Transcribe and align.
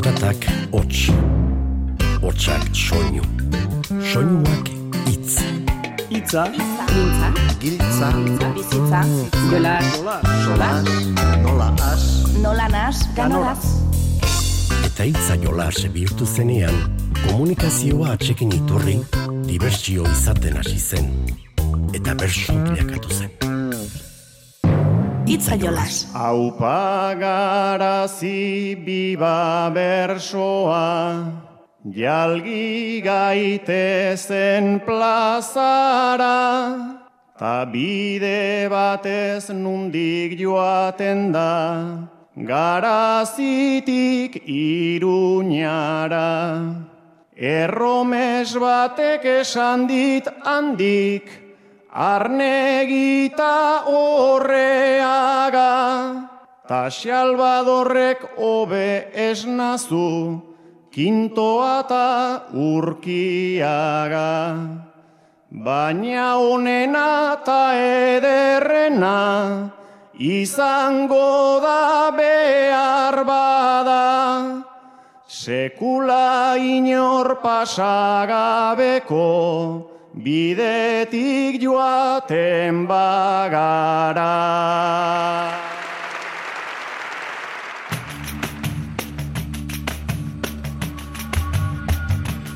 Zaratak 0.00 0.46
hots, 0.72 1.10
hotsak 2.22 2.62
soinu, 2.72 3.20
soinuak 4.00 4.70
itz. 5.12 5.34
Itza, 6.08 6.46
Giltza, 6.88 7.28
Giltza, 7.60 8.08
bizitza, 8.54 9.02
jola, 9.50 9.74
sola, 10.44 10.70
nola 11.42 11.68
as, 11.90 12.06
nola 12.40 12.68
nas, 12.72 13.02
ganoraz. 13.12 13.60
Eta 14.88 15.04
itza 15.04 15.36
jolas 15.44 15.84
bihurtu 15.92 16.24
zenean, 16.24 16.80
komunikazioa 17.26 18.14
atxekin 18.16 18.56
iturri, 18.56 18.96
dibertsio 19.44 20.08
izaten 20.16 20.56
hasi 20.62 20.80
zen. 20.80 21.12
Eta 21.92 22.16
bersu 22.16 22.56
bilakatu 22.56 23.12
zen. 23.20 23.39
Itza 25.30 25.54
jolas. 25.54 26.10
Aupa 26.12 27.14
garazi 27.14 28.74
biba 28.74 29.70
bersoa, 29.70 31.30
jalgi 31.86 32.98
gaitezen 33.00 34.82
plazara, 34.82 36.34
ta 37.38 37.64
bide 37.64 38.66
batez 38.74 39.54
nundik 39.54 40.34
joaten 40.34 41.30
da, 41.30 42.10
garazitik 42.34 43.70
iruñara. 44.50 46.34
Erromes 47.40 48.52
batek 48.58 49.24
esan 49.24 49.86
dit 49.86 50.26
handik, 50.44 51.39
Arnegita 51.92 53.82
horreaga, 53.82 55.66
ta 56.68 56.86
xalbadorrek 56.86 58.38
obe 58.38 59.10
esnazu, 59.10 60.38
kintoa 60.94 61.82
ta 61.90 62.46
urkiaga. 62.54 64.30
Baina 65.50 66.38
onena 66.38 67.42
ta 67.42 67.74
ederrena, 67.74 69.74
izango 70.14 71.58
da 71.58 72.14
behar 72.14 73.26
bada, 73.26 74.62
sekula 75.26 76.54
inor 76.54 77.42
pasagabeko, 77.42 79.26
bidetik 80.24 81.60
joaten 81.62 82.86
bagara. 82.88 84.36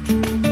Doni 0.06 0.43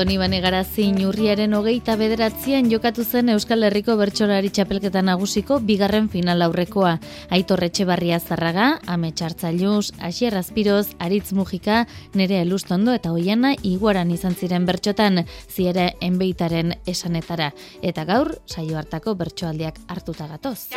bane 0.00 0.38
garazi 0.40 0.86
urriaren 1.04 1.52
hogeita 1.52 1.92
bederatzean 2.00 2.70
jokatu 2.72 3.04
zen 3.04 3.28
Euskal 3.28 3.66
Herriko 3.66 3.96
Bertsolari 4.00 4.48
Txapelketa 4.48 5.02
Nagusiko 5.02 5.58
bigarren 5.60 6.08
final 6.08 6.40
aurrekoa. 6.40 6.94
Aitor 7.28 7.64
Etxebarria 7.64 8.18
Zarraga, 8.18 8.78
Ame 8.86 9.12
Txartzailuz, 9.12 9.92
Asier 10.00 10.36
Azpiroz, 10.38 10.94
Aritz 10.98 11.32
Mujika, 11.32 11.86
Nere 12.14 12.40
Elustondo 12.40 12.94
eta 12.96 13.12
Oiana 13.12 13.52
iguaran 13.62 14.10
izan 14.10 14.34
ziren 14.34 14.64
bertxotan, 14.64 15.26
ziere 15.50 15.96
enbeitaren 16.00 16.72
esanetara. 16.86 17.52
Eta 17.82 18.06
gaur, 18.08 18.38
saio 18.46 18.78
hartako 18.80 19.14
bertsoaldiak 19.20 19.84
hartuta 19.88 20.26
gatoz. 20.32 20.70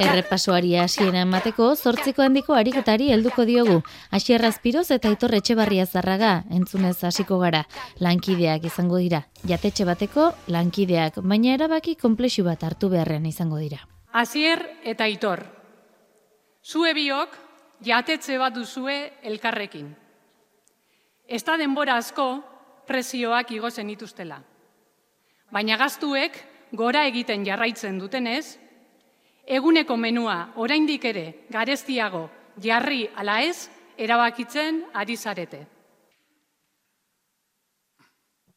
Errepasoari 0.00 0.72
hasiera 0.80 1.20
emateko, 1.26 1.66
zortziko 1.76 2.22
handiko 2.24 2.54
ariketari 2.56 3.10
helduko 3.12 3.44
diogu. 3.44 3.80
Asier 4.10 4.44
Azpiroz 4.46 4.86
eta 4.94 5.10
Aitor 5.10 5.34
Etxebarria 5.36 5.84
Zarraga, 5.86 6.44
entzunez 6.50 6.96
hasiko 7.04 7.38
gara. 7.42 7.66
Lankideak 8.00 8.64
izango 8.64 8.96
dira. 9.02 9.26
Jatetxe 9.48 9.84
bateko 9.84 10.30
lankideak, 10.48 11.20
baina 11.20 11.52
erabaki 11.54 11.96
konplexu 12.00 12.44
bat 12.44 12.64
hartu 12.64 12.88
beharrean 12.88 13.26
izango 13.26 13.60
dira. 13.60 13.82
Asier 14.12 14.64
eta 14.84 15.04
Aitor. 15.04 15.44
Zue 16.64 16.94
biok 16.94 17.36
jatetxe 17.84 18.38
bat 18.38 18.54
duzue 18.54 18.96
elkarrekin. 19.22 19.92
Ez 21.28 21.42
da 21.44 21.58
denbora 21.60 21.98
asko 22.00 22.42
presioak 22.86 23.52
igo 23.52 23.70
zenituztela. 23.70 24.40
Baina 25.52 25.76
gaztuek 25.76 26.38
gora 26.72 27.04
egiten 27.06 27.44
jarraitzen 27.44 27.98
dutenez, 28.00 28.61
Eguneko 29.46 29.96
menua 29.96 30.52
oraindik 30.56 31.04
ere 31.04 31.46
garestiago 31.50 32.30
jarri 32.62 33.08
ala 33.16 33.40
ez 33.42 33.68
erabakitzen 33.98 34.84
ari 34.94 35.16
zarete. 35.16 35.66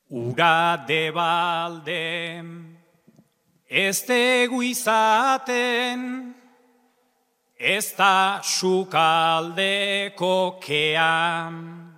Ura 0.10 0.86
de 0.88 1.12
balde 1.12 2.44
ez 3.68 4.04
tegu 4.06 4.62
izaten 4.62 6.34
ez 7.58 7.96
da 7.98 8.42
sukaldeko 8.44 9.00
kean 10.62 11.96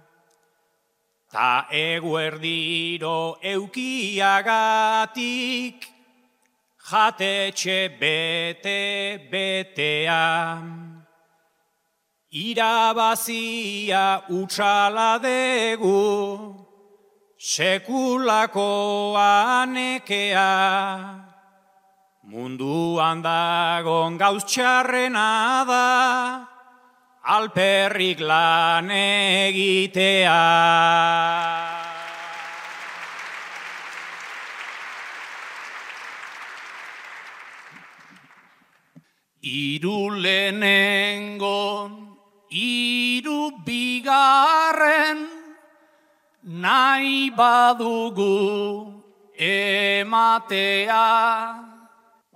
ta 1.30 1.68
eguerdiro 1.70 3.38
eukiagatik 3.44 4.78
jatetxe 6.90 8.00
bete 8.00 9.20
betea. 9.32 10.64
Irabazia 12.32 14.24
utxala 14.30 15.20
degu, 15.20 16.56
sekulako 17.40 19.16
anekea. 19.16 20.52
Munduan 22.28 23.22
dagon 23.24 24.18
gauz 24.18 24.44
txarrena 24.44 25.64
da, 25.68 26.48
alperrik 27.24 28.20
lan 28.20 28.92
egitea. 28.92 30.36
Iru 39.48 40.12
lehenengo, 40.12 41.88
iru 42.52 43.52
bigarren, 43.64 45.28
nahi 46.44 47.32
badugu 47.32 48.92
ematea. 49.40 51.08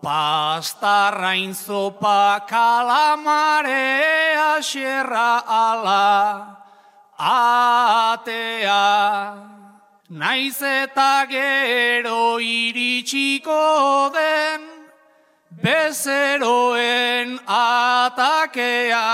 Pastarrain 0.02 1.54
zopa 1.54 2.48
kalamarea 2.48 3.62
xerra 4.64 5.44
ala 5.46 6.58
atea. 7.20 8.88
Naiz 10.10 10.62
eta 10.62 11.26
gero 11.30 12.40
iritsiko 12.40 14.12
den, 14.16 14.71
bezeroen 15.62 17.40
atakea, 17.46 19.08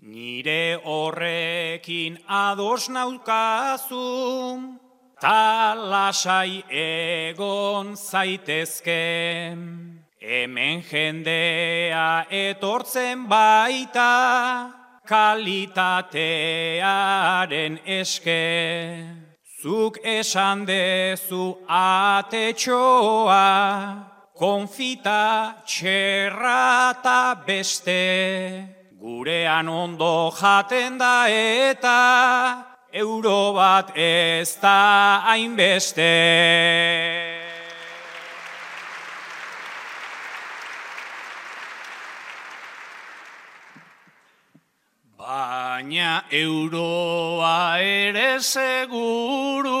Nire 0.00 0.80
horrekin 0.84 2.18
ados 2.26 2.88
naukazu, 2.88 4.79
ta 5.20 5.74
lasai 5.76 6.64
egon 6.70 7.96
zaitezke. 7.96 9.56
Hemen 10.20 10.82
jendea 10.82 12.26
etortzen 12.30 13.28
baita 13.28 14.70
kalitatearen 15.08 17.78
eske. 17.84 19.06
Zuk 19.60 19.98
esan 20.04 20.64
dezu 20.64 21.56
atetxoa, 21.68 23.36
konfita 24.40 25.54
txerra 25.68 26.96
eta 26.96 27.36
beste, 27.44 28.64
gurean 28.96 29.68
ondo 29.68 30.32
jaten 30.32 30.96
da 30.96 31.28
eta 31.28 32.69
euro 32.92 33.52
bat 33.54 33.92
ez 33.94 34.56
da 34.60 35.22
hainbeste. 35.24 36.10
Baina 45.18 46.24
euroa 46.30 47.78
ere 47.78 48.40
seguru 48.40 49.80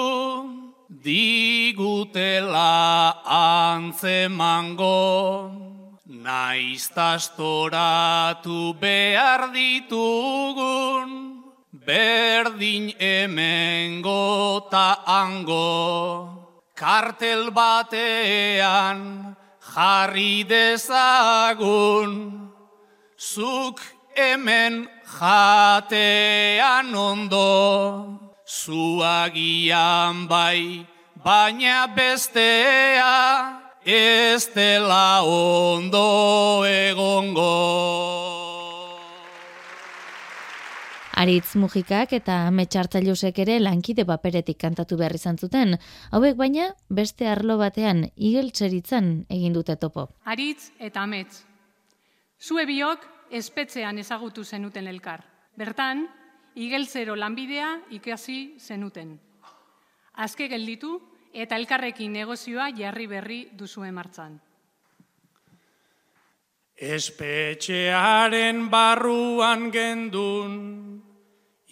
digutela 1.02 2.68
antzemango 3.24 4.90
naiz 6.06 6.88
tastoratu 6.94 8.74
behar 8.80 9.50
ditugun 9.52 11.29
berdin 11.90 12.94
hemengo 13.02 14.70
ta 14.70 15.02
ango 15.22 15.74
kartel 16.78 17.50
batean 17.50 18.98
jarri 19.74 20.46
dezagun 20.46 22.12
zuk 23.18 23.78
hemen 24.16 24.86
jatean 25.18 26.94
ondo, 26.94 27.50
zuagian 28.46 30.28
bai, 30.28 30.86
baina 31.24 31.86
bestea, 31.96 33.60
ez 33.84 34.46
dela 34.54 35.22
ondo 35.24 36.64
egongo. 36.64 38.39
Aritz 41.20 41.52
Mujikak 41.60 42.14
eta 42.16 42.34
Metxartzailusek 42.48 43.42
ere 43.42 43.58
lankide 43.60 44.06
paperetik 44.08 44.56
kantatu 44.62 44.96
behar 44.96 45.12
izan 45.18 45.36
zuten, 45.36 45.74
hauek 46.16 46.38
baina 46.38 46.70
beste 46.88 47.26
arlo 47.28 47.58
batean 47.60 48.06
igeltzeritzen 48.16 49.10
egin 49.28 49.52
dute 49.52 49.76
topo. 49.76 50.06
Aritz 50.24 50.70
eta 50.78 51.02
Amets. 51.04 51.42
Zue 52.40 52.64
biok 52.64 53.04
espetzean 53.36 54.00
ezagutu 54.00 54.46
zenuten 54.48 54.88
elkar. 54.88 55.26
Bertan, 55.60 56.06
igeltzero 56.56 57.18
lanbidea 57.20 57.74
ikasi 57.98 58.54
zenuten. 58.56 59.18
Azke 60.14 60.48
gelditu 60.48 60.96
eta 61.34 61.60
elkarrekin 61.60 62.16
negozioa 62.16 62.70
jarri 62.78 63.06
berri 63.12 63.42
duzuen 63.52 63.92
martzan. 63.92 64.40
Espetxearen 66.80 68.70
barruan 68.72 69.68
gendun, 69.68 71.09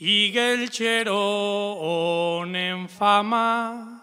igeltxero 0.00 1.24
honen 1.82 2.88
fama, 2.88 3.98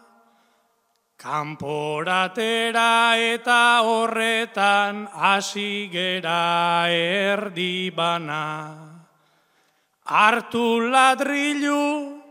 Kanporatera 1.26 3.18
eta 3.18 3.82
horretan 3.82 5.08
hasi 5.10 5.90
gera 5.90 6.86
erdi 6.92 7.90
bana. 7.90 8.78
Artu 10.06 10.92
ladrilu 10.92 12.22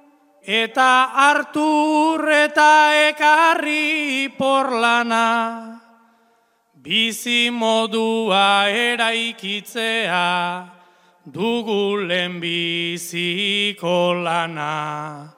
eta 0.46 1.11
hartu 1.11 2.20
eta 2.31 2.93
ekarri 3.11 4.31
porlana. 4.38 5.81
Bizi 6.78 7.50
modua 7.50 8.69
eraikitzea 8.69 10.22
dugulen 11.26 12.41
biziko 12.41 14.25
lana. 14.25 15.32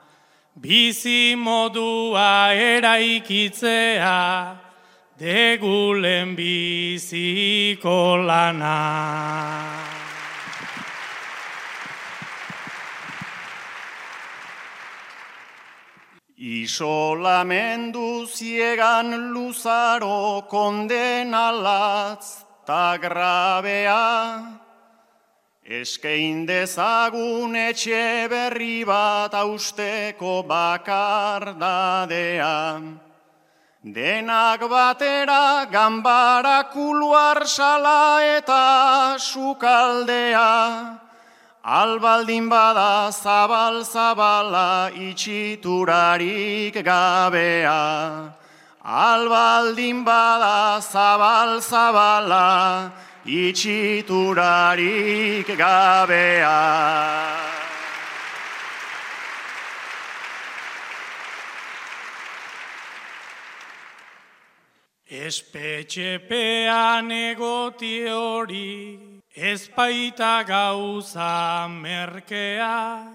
Bizi 0.60 1.36
modua 1.36 2.54
eraikitzea, 2.54 4.56
degulen 5.18 6.36
biziko 6.36 8.16
lana. 8.26 8.76
Isolamendu 16.38 18.26
ziegan 18.26 19.32
luzaro 19.32 20.46
kondenalatz 20.48 22.44
ta 22.66 22.98
grabea, 22.98 24.65
Eskein 25.66 26.46
dezagun 26.46 27.56
etxe 27.58 28.30
berri 28.30 28.84
bat 28.86 29.34
austeko 29.34 30.46
bakar 30.46 31.58
dadean. 31.58 33.00
Denak 33.82 34.60
batera 34.70 35.66
gambara 35.66 36.70
kuluar 36.70 37.42
sala 37.50 38.22
eta 38.22 39.18
sukaldea. 39.18 41.00
Albaldin 41.64 42.48
bada 42.48 43.10
zabal 43.10 43.82
zabala 43.82 44.94
itxiturarik 44.94 46.78
gabea. 46.78 48.30
Albaldin 48.86 50.04
bada 50.04 50.78
zabal 50.78 51.58
zabala 51.58 52.92
itxiturarik 53.26 55.50
gabea. 55.58 56.62
Espetxepean 65.08 67.10
egoti 67.10 68.06
hori, 68.06 68.98
ezpaita 69.34 70.44
gauza 70.46 71.68
merkea, 71.68 73.06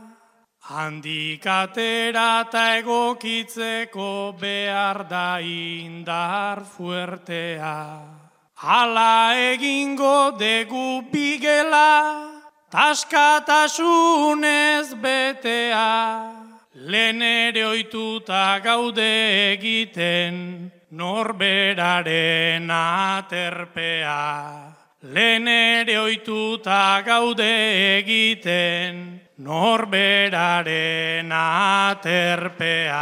handikatera 0.72 2.48
eta 2.48 2.78
egokitzeko 2.80 4.36
behar 4.40 5.04
da 5.10 5.42
indar 5.42 6.64
fuertea. 6.64 8.21
Hala 8.62 9.34
egingo 9.34 10.38
degu 10.38 11.02
bigela, 11.10 12.30
taskatasunez 12.70 14.94
betea. 15.02 16.30
Lehen 16.76 17.24
ere 17.26 17.66
oituta 17.66 18.62
gaude 18.62 19.58
egiten, 19.58 20.70
norberaren 20.92 22.70
aterpea. 22.70 24.78
Lehen 25.10 25.48
ere 25.48 25.98
oituta 25.98 27.02
gaude 27.02 27.98
egiten, 27.98 29.22
norberaren 29.42 31.32
aterpea. 31.34 33.02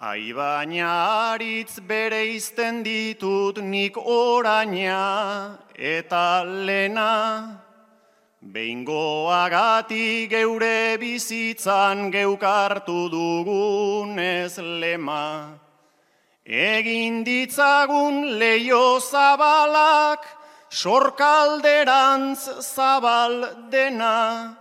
Ai 0.00 0.32
baina 0.32 1.34
aritz 1.34 1.80
bere 1.80 2.22
izten 2.30 2.84
ditut 2.84 3.56
nik 3.58 3.96
oraina 3.98 5.58
eta 5.74 6.44
lena. 6.46 7.58
Behingoagati 8.40 10.28
geure 10.30 10.98
bizitzan 11.00 12.12
geukartu 12.12 13.10
dugun 13.10 14.20
ez 14.20 14.56
lema. 14.58 15.58
Egin 16.46 17.24
ditzagun 17.24 18.38
leio 18.38 19.00
zabalak, 19.00 20.22
sorkalderantz 20.70 22.62
zabal 22.62 23.68
dena. 23.68 24.57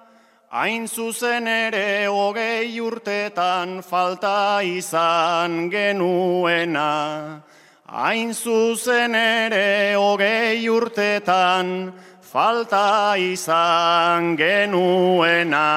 Hain 0.49 0.87
zuzen 0.87 1.43
ere 1.43 2.07
hogei 2.07 2.79
urtetan 2.79 3.81
falta 3.83 4.63
izan 4.63 5.67
genuena. 5.69 7.41
Hain 7.83 8.33
zuzen 8.33 9.15
ere 9.15 9.95
hogei 9.99 10.69
urtetan 10.69 11.91
falta 12.21 13.15
izan 13.19 14.37
genuena. 14.37 15.67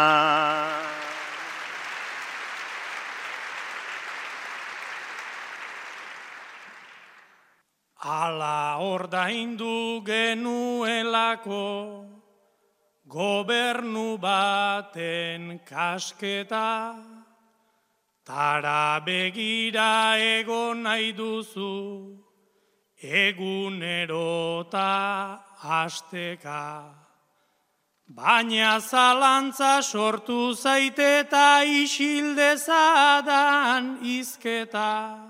ala 8.00 8.79
ordaindu 8.81 10.00
genuelako 10.07 12.10
gobernu 13.11 14.23
baten 14.23 15.59
kasketa, 15.67 16.95
tara 18.25 19.02
begira 19.05 20.17
egon 20.38 20.87
nahi 20.87 21.11
duzu, 21.19 21.75
egunerota 23.02 24.90
asteka. 25.62 26.95
Baina 28.09 28.81
zalantza 28.81 29.83
sortu 29.83 30.55
zaite 30.55 31.21
eta 31.25 31.62
isildezadan 31.62 33.99
izketa. 34.02 35.30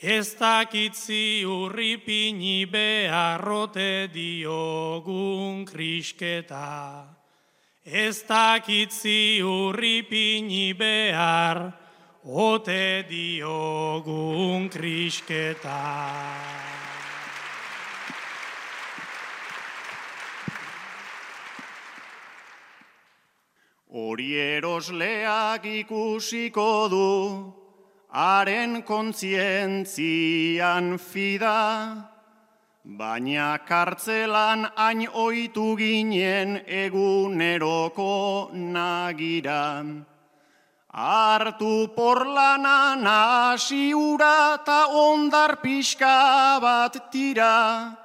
Ez 0.00 0.36
dakitzi 0.38 1.42
urripini 1.42 2.70
beharrote 2.70 4.06
diogun 4.14 5.64
krisketa. 5.66 7.04
Ez 7.84 8.22
dakitzi 8.22 9.42
urripini 9.42 10.72
behar 10.78 11.72
ote 12.22 13.06
diogun 13.10 14.70
krisketa. 14.70 15.82
Hori 23.90 24.34
erosleak 24.38 25.66
ikusiko 25.66 26.86
du, 26.86 27.57
haren 28.10 28.82
kontzientzian 28.82 30.98
fida, 30.98 31.96
baina 32.84 33.58
kartzelan 33.68 34.68
hain 34.76 35.08
oitu 35.12 35.76
ginen 35.76 36.62
eguneroko 36.66 38.50
nagira. 38.52 39.84
Artu 40.90 41.88
porlana 41.94 42.96
nasi 42.96 43.94
ura 43.94 44.58
ta 44.64 44.86
ondar 44.88 45.56
pixka 45.62 46.58
bat 46.60 47.12
tira, 47.12 47.96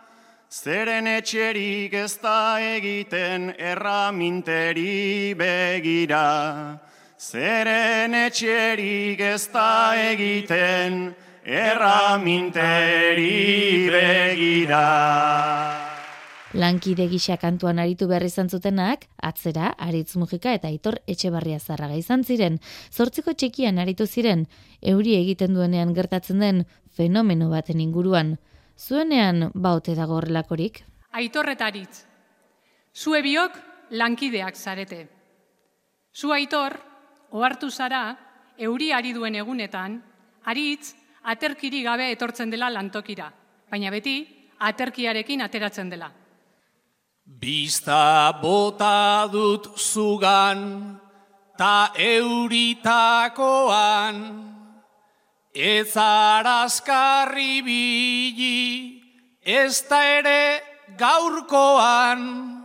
Zeren 0.54 1.08
etxerik 1.10 1.96
ez 1.98 2.20
da 2.22 2.62
egiten 2.62 3.48
erraminteri 3.58 5.34
begira. 5.34 6.78
Zeren 7.24 8.12
etxerik 8.20 9.22
ez 9.24 9.48
da 9.54 9.96
egiten 9.96 11.14
erraminteri 11.48 13.30
begira. 13.94 14.82
Lankide 16.60 17.08
gisa 17.08 17.38
kantuan 17.40 17.80
aritu 17.80 18.10
behar 18.12 18.28
izan 18.28 18.52
zutenak, 18.52 19.08
atzera, 19.24 19.72
aritz 19.88 20.18
mugika 20.20 20.52
eta 20.54 20.68
aitor 20.68 21.00
etxebarria 21.08 21.64
zarraga 21.64 21.96
izan 21.96 22.28
ziren. 22.28 22.60
Zortziko 22.92 23.32
txekian 23.32 23.80
aritu 23.80 24.06
ziren, 24.06 24.46
euri 24.82 25.16
egiten 25.24 25.56
duenean 25.56 25.96
gertatzen 25.96 26.44
den 26.44 26.66
fenomeno 26.92 27.50
baten 27.56 27.80
inguruan. 27.80 28.36
Zuenean 28.78 29.48
baute 29.56 29.96
dago 29.96 30.20
horrelakorik? 30.20 30.84
Aitorretaritz. 31.16 32.04
Zue 32.94 33.24
biok 33.24 33.62
lankideak 33.96 34.60
zarete. 34.60 35.08
Zu 36.14 36.30
aitor, 36.36 36.93
ohartu 37.34 37.70
zara, 37.70 38.16
euri 38.58 38.94
ari 38.94 39.14
duen 39.14 39.36
egunetan, 39.36 40.02
aritz 40.46 40.94
aterkiri 41.24 41.84
gabe 41.84 42.12
etortzen 42.14 42.50
dela 42.54 42.70
lantokira, 42.70 43.34
baina 43.70 43.92
beti 43.92 44.28
aterkiarekin 44.60 45.42
ateratzen 45.42 45.90
dela. 45.90 46.12
Bista 47.26 48.34
bota 48.42 49.28
dut 49.32 49.78
zugan, 49.78 51.00
ta 51.58 51.92
euritakoan, 51.98 53.34
Ez 55.54 55.94
arazkarri 55.96 57.62
bili, 57.62 59.02
ez 59.46 59.86
da 59.86 60.00
ere 60.02 60.64
gaurkoan, 60.98 62.63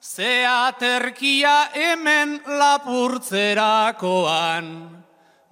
ze 0.00 0.46
aterkia 0.48 1.68
hemen 1.74 2.40
lapurtzerakoan, 2.46 4.88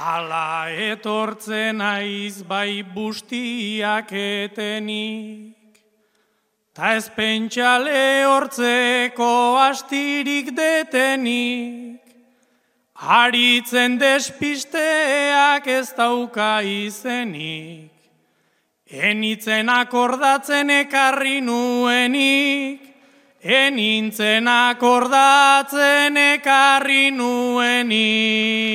Ala 0.06 0.70
etortzen 0.70 1.82
aiz 1.82 2.44
bai 2.46 2.84
bustiak 2.84 4.12
etenik, 4.12 5.55
ta 6.76 6.92
ez 7.00 7.08
pentsale 7.16 8.28
hortzeko 8.28 9.56
astirik 9.64 10.52
detenik, 10.58 12.02
haritzen 13.00 13.96
despisteak 13.96 15.68
ez 15.72 15.94
dauka 15.96 16.60
izenik, 16.68 17.96
enitzen 18.92 19.72
akordatzen 19.72 20.70
ekarri 20.82 21.40
nuenik, 21.40 22.84
enintzen 23.40 24.48
akordatzen 24.52 26.20
ekarri 26.28 27.08
nuenik. 27.16 28.66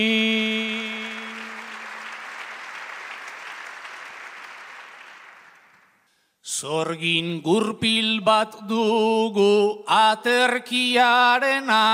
Zorgin 6.60 7.40
gurpil 7.40 8.20
bat 8.20 8.52
dugu 8.68 9.80
aterkiarena, 9.88 11.84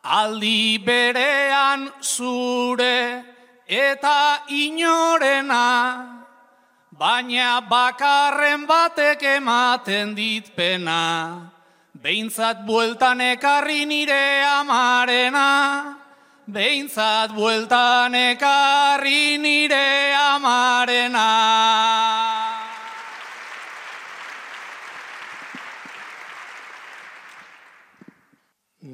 aldi 0.00 0.80
berean 0.80 1.92
zure 2.00 3.20
eta 3.68 4.40
inorena, 4.48 5.68
baina 6.96 7.60
bakarren 7.68 8.64
batek 8.64 9.20
ematen 9.36 10.16
dit 10.16 10.48
pena, 10.56 11.52
behintzat 11.92 12.64
bueltan 12.64 13.20
ekarri 13.20 13.84
nire 13.84 14.40
amarena, 14.48 16.00
behintzat 16.48 17.36
bueltan 17.36 18.16
ekarri 18.16 19.36
nire 19.36 20.16
amarena. 20.16 21.28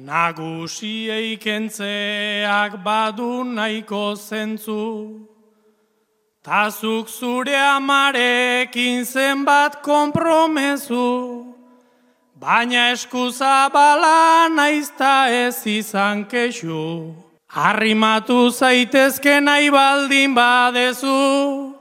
Nagusiei 0.07 1.35
kentzeak 1.35 2.81
badu 2.81 3.43
nahiko 3.43 4.15
zentzu, 4.15 5.27
Tazuk 6.41 7.09
zure 7.09 7.51
amarekin 7.51 9.03
zenbat 9.03 9.83
kompromezu, 9.83 11.51
Baina 12.39 12.93
eskuza 12.93 13.67
bala 13.73 14.47
naizta 14.47 15.27
ez 15.27 15.67
izan 15.67 16.23
kexu, 16.23 17.13
Arrimatu 17.51 18.49
zaitezke 18.49 19.43
nahi 19.43 19.69
baldin 19.69 20.33
badezu, 20.33 21.75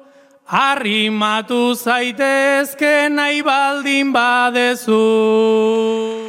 Arrimatu 0.50 1.76
zaitezke 1.78 3.08
nahi 3.08 3.42
baldin 3.42 4.12
badezu. 4.12 6.25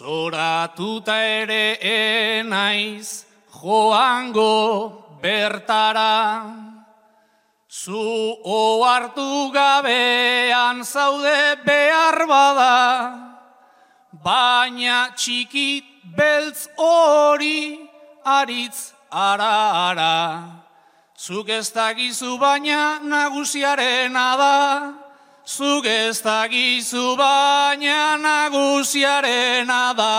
Zoratuta 0.00 1.12
ere 1.20 1.76
enaiz 1.84 3.26
joango 3.52 5.18
bertara, 5.20 6.56
zu 7.68 8.00
oartu 8.40 9.52
gabean 9.52 10.80
zaude 10.84 11.60
behar 11.66 12.16
bada, 12.32 12.78
baina 14.24 15.12
txikit 15.12 15.84
beltz 16.16 16.70
hori 16.78 17.84
aritz 18.24 18.94
ara 19.12 19.52
ara. 19.90 20.16
Zuk 21.12 21.52
ez 21.52 21.68
dakizu 21.76 22.38
baina 22.40 23.04
nagusiarena 23.04 24.28
da, 24.40 24.56
zuk 25.50 25.86
ez 25.86 26.22
dakizu 26.22 27.16
baina 27.18 28.16
nagusiarena 28.22 29.84
da. 29.98 30.16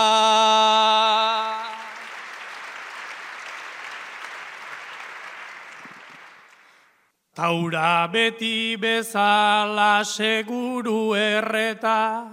Taura 7.34 8.08
beti 8.12 8.76
bezala 8.76 10.04
seguru 10.04 11.14
erreta, 11.16 12.28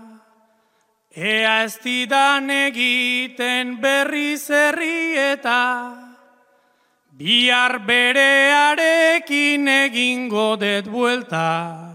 ea 1.16 1.64
ez 1.64 1.80
didan 1.80 2.50
egiten 2.52 3.80
berri 3.80 4.36
zerrieta, 4.36 5.64
bihar 7.16 7.80
berearekin 7.88 9.72
egingo 9.88 10.50
det 10.60 10.84
buelta, 10.92 11.89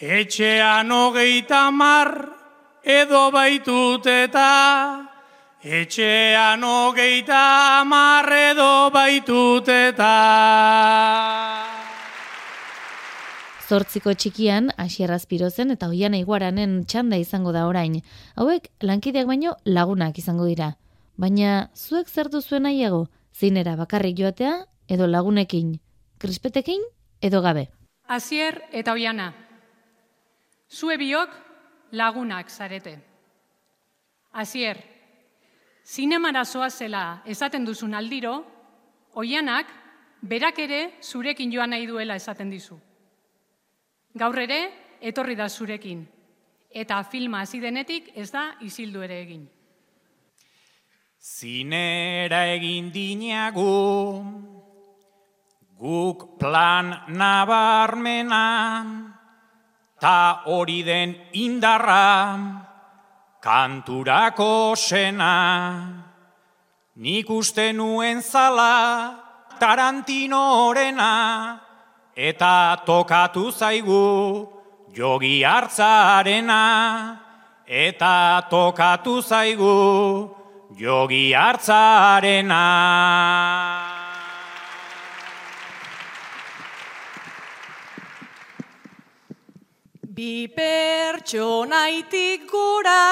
etxean 0.00 0.90
hogeita 0.90 1.70
mar 1.70 2.08
edo 2.82 3.28
baitut 3.30 4.06
eta, 4.08 5.08
etxean 5.60 6.64
hogeita 6.64 7.84
mar 7.84 8.24
edo 8.32 8.88
baitut 8.94 9.68
eta. 9.68 10.12
Zortziko 13.68 14.14
txikian, 14.16 14.72
Asier 14.80 15.12
Azpirozen 15.12 15.70
eta 15.76 15.86
Oian 15.92 16.16
Iguaranen 16.16 16.80
txanda 16.88 17.20
izango 17.20 17.52
da 17.52 17.68
orain. 17.68 18.00
Hauek, 18.34 18.66
lankideak 18.82 19.28
baino 19.28 19.52
lagunak 19.64 20.18
izango 20.18 20.48
dira. 20.48 20.72
Baina, 21.20 21.68
zuek 21.76 22.08
zer 22.08 22.32
duzuen 22.32 22.64
nahiago? 22.66 23.04
Zinera 23.36 23.76
bakarrik 23.76 24.16
joatea 24.18 24.64
edo 24.88 25.06
lagunekin? 25.06 25.76
Krispetekin 26.18 26.82
edo 27.22 27.44
gabe? 27.44 27.68
Asier 28.08 28.64
eta 28.72 28.96
Oiana. 28.96 29.49
Zue 30.70 30.96
biok 30.96 31.30
lagunak 31.92 32.50
zarete. 32.50 32.98
Asier, 34.32 34.76
zinemara 35.84 36.44
zela 36.44 37.22
esaten 37.26 37.64
duzun 37.64 37.94
aldiro, 37.94 38.44
Oianak 39.14 39.66
berak 40.22 40.58
ere 40.58 40.92
zurekin 41.02 41.50
joan 41.50 41.70
nahi 41.70 41.86
duela 41.86 42.14
esaten 42.14 42.50
dizu. 42.50 42.78
Gaur 44.14 44.38
ere, 44.38 44.70
etorri 45.00 45.34
da 45.34 45.48
zurekin. 45.48 46.06
Eta 46.70 47.02
filma 47.02 47.40
hasi 47.40 47.60
denetik 47.60 48.12
ez 48.14 48.30
da 48.30 48.54
isildu 48.62 49.02
ere 49.02 49.20
egin. 49.22 49.48
Zinera 51.20 52.46
egin 52.54 52.92
dinagu, 52.92 54.24
guk 55.76 56.38
plan 56.38 56.94
nabarmena, 57.08 59.09
ta 60.00 60.42
hori 60.46 60.82
den 60.82 61.14
indarra, 61.32 62.38
kanturako 63.40 64.76
sena. 64.76 65.34
Nik 66.96 67.30
uste 67.30 67.72
nuen 67.72 68.22
zala, 68.22 69.26
Tarantino 69.60 70.68
orena, 70.68 71.60
eta 72.16 72.80
tokatu 72.84 73.50
zaigu 73.52 74.60
jogi 74.92 75.42
hartzarena 75.46 76.62
eta 77.66 78.42
tokatu 78.50 79.22
zaigu 79.22 80.28
jogi 80.76 81.32
hartzarena 81.32 82.64
Bi 90.20 90.52
pertsonaitik 90.52 92.42
gora 92.52 93.04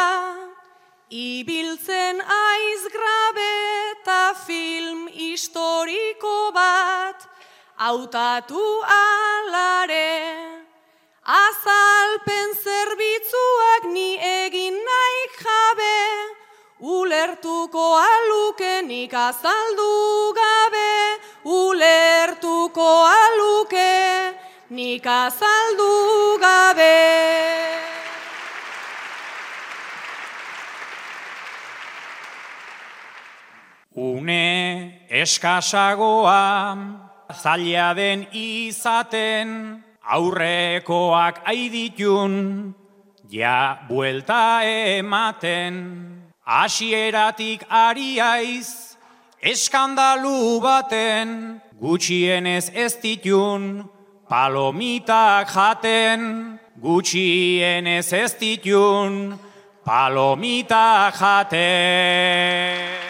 ibiltzen 1.08 2.18
aiz 2.20 2.82
grabe 2.96 3.52
eta 3.92 4.24
film 4.46 5.06
historiko 5.20 6.34
bat 6.52 7.24
hautatu 7.84 8.64
alare, 8.96 10.10
azalpen 11.38 12.52
zerbitzuak 12.64 13.88
ni 13.94 14.10
egin 14.32 14.76
nahi 14.90 15.22
jabe, 15.38 16.00
ulertuko 16.98 17.86
alukenik 18.02 19.16
azaldu 19.22 19.94
gabe, 20.42 20.92
ulertuko 21.62 22.90
aluke 23.14 23.96
nik 24.70 25.06
azaldu 25.06 26.38
gabe. 26.40 26.98
Une 33.94 35.06
eskasagoa 35.08 36.76
zaila 37.32 37.94
den 37.96 38.26
izaten, 38.32 39.82
aurrekoak 40.04 41.42
aiditun, 41.44 42.74
ja 43.30 43.78
buelta 43.88 44.62
ematen. 44.62 45.74
Asieratik 46.46 47.64
ariaiz, 47.68 48.96
eskandalu 49.40 50.60
baten, 50.64 51.60
gutxienez 51.80 52.70
ez 52.72 52.94
ditun, 53.02 53.84
palomitak 54.28 55.48
jaten, 55.48 56.58
gutxienez 56.80 58.12
ez 58.12 58.32
ditun, 58.36 59.38
palomitak 59.84 61.16
jaten. 61.16 63.06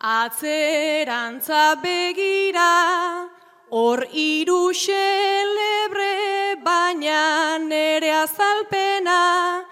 Atzerantza 0.00 1.76
begira, 1.82 3.28
hor 3.70 4.00
iru 4.12 4.72
xelebre, 4.72 6.56
baina 6.64 7.58
nere 7.58 8.10
azalpena, 8.24 9.62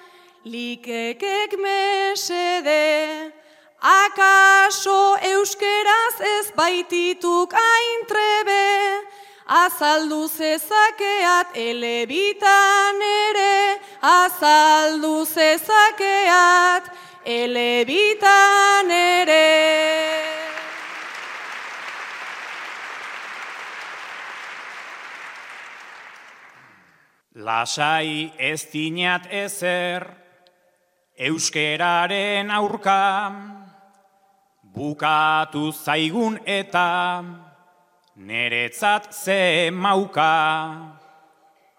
likekek 0.44 1.56
mesede, 1.58 3.32
akaso 3.88 5.16
euskeraz 5.22 6.20
ez 6.20 6.52
baitituk 6.56 7.54
aintrebe, 7.56 8.64
azaldu 9.48 10.28
zezakeat 10.28 11.56
elebitan 11.56 13.00
ere, 13.00 13.80
azaldu 14.02 15.24
zezakeat 15.24 16.90
elebitan 17.24 18.90
ere. 18.90 19.48
Lasai 27.38 28.32
ez 28.36 28.66
dinat 28.72 29.28
ezer, 29.30 30.04
euskeraren 31.16 32.50
aurka, 32.50 32.98
bukatu 34.78 35.72
zaigun 35.72 36.38
eta 36.46 37.24
neretzat 38.14 39.10
ze 39.12 39.70
mauka, 39.70 40.34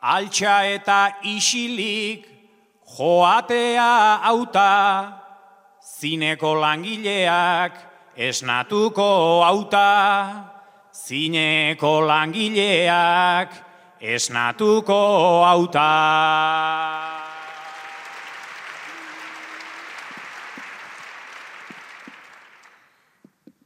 altxa 0.02 0.56
eta 0.76 1.00
isilik 1.24 2.28
joatea 2.98 4.20
auta, 4.32 4.72
zineko 6.00 6.54
langileak 6.60 7.74
esnatuko 8.16 9.10
auta, 9.48 9.90
zineko 10.92 11.94
langileak 12.12 13.52
esnatuko 14.00 15.02
auta. 15.46 16.99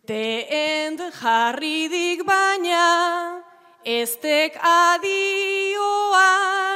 Te 0.04 0.44
end 0.52 1.00
jarridik 1.16 2.26
baina, 2.28 3.40
eztek 3.88 4.60
adioa 4.60 6.28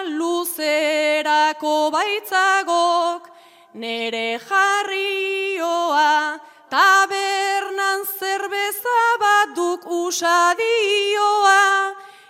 luzerako 0.07 1.91
baitzagok, 1.91 3.27
nere 3.83 4.39
jarrioa, 4.39 6.39
tabernan 6.71 8.07
zerbeza 8.15 9.03
bat 9.19 9.51
duk 9.59 9.83
usadioa, 9.91 11.59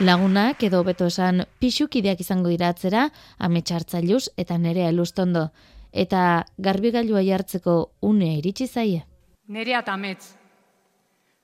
Lagunak 0.00 0.62
edo 0.66 0.80
beto 0.82 1.06
esan 1.12 1.44
pixukideak 1.62 2.22
izango 2.24 2.50
diratzera, 2.50 3.04
ametxartzailuz 3.38 4.30
eta 4.40 4.58
nerea 4.58 4.88
elustondo. 4.90 5.50
Eta 5.92 6.46
garbigailua 6.58 7.22
jartzeko 7.26 7.74
une 8.08 8.32
iritsi 8.38 8.66
zaie? 8.66 9.04
Nerea 9.48 9.82
tametz. 9.86 10.34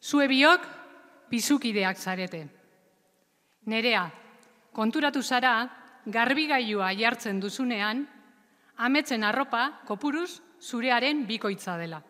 Zue 0.02 0.26
biok 0.30 0.66
pizukideak 1.30 1.98
zarete. 1.98 2.46
Nerea, 3.66 4.10
konturatu 4.72 5.22
zara, 5.22 5.54
garbigailua 6.06 6.92
jartzen 6.98 7.40
duzunean, 7.42 8.06
ametzen 8.76 9.24
arropa 9.24 9.82
kopuruz 9.86 10.40
zurearen 10.62 11.26
bikoitza 11.26 11.76
dela. 11.78 12.02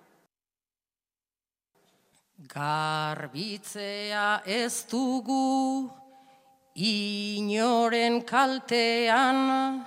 Garbitzea 2.37 4.42
ez 4.44 4.85
dugu 4.90 5.88
inoren 6.77 8.20
kaltean, 8.29 9.81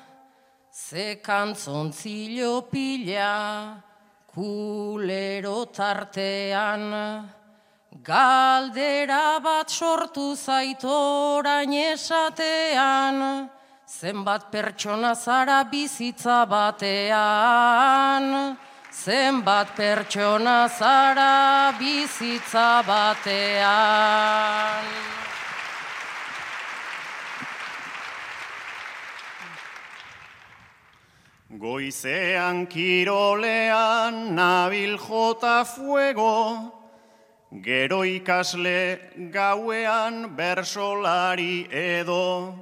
ze 0.74 1.22
kantzontzilo 1.22 2.66
pila 2.72 3.78
kulero 4.34 5.72
tartean. 5.72 7.30
Galdera 8.02 9.40
bat 9.40 9.70
sortu 9.70 10.36
zaitorain 10.36 11.74
esatean, 11.94 13.50
zenbat 13.86 14.50
pertsona 14.50 15.14
zara 15.14 15.64
bizitza 15.70 16.46
batean 16.50 18.58
zenbat 19.06 19.78
pertsona 19.78 20.68
zara 20.68 21.72
bizitza 21.80 22.84
batean. 22.84 24.86
Goizean 31.60 32.68
kirolean 32.68 34.36
nabil 34.36 34.98
jota 34.98 35.64
fuego, 35.64 36.74
gero 37.64 38.04
ikasle 38.04 39.00
gauean 39.32 40.36
bersolari 40.36 41.68
edo. 41.72 42.56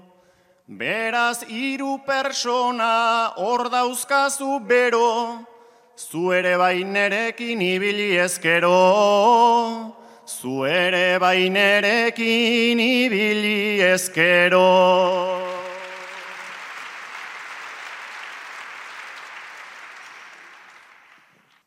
Beraz 0.68 1.44
hiru 1.50 1.98
persona 2.06 3.34
hor 3.38 3.70
dauzkazu 3.70 4.60
bero, 4.68 5.57
Zu 5.98 6.32
ere 6.32 6.60
bainerekin 6.60 7.60
ibili 7.60 8.18
ezkero, 8.22 9.96
zu 10.28 10.64
ere 10.64 11.18
bainerekin 11.20 12.78
ibili 12.80 13.82
ezkero. 13.82 14.68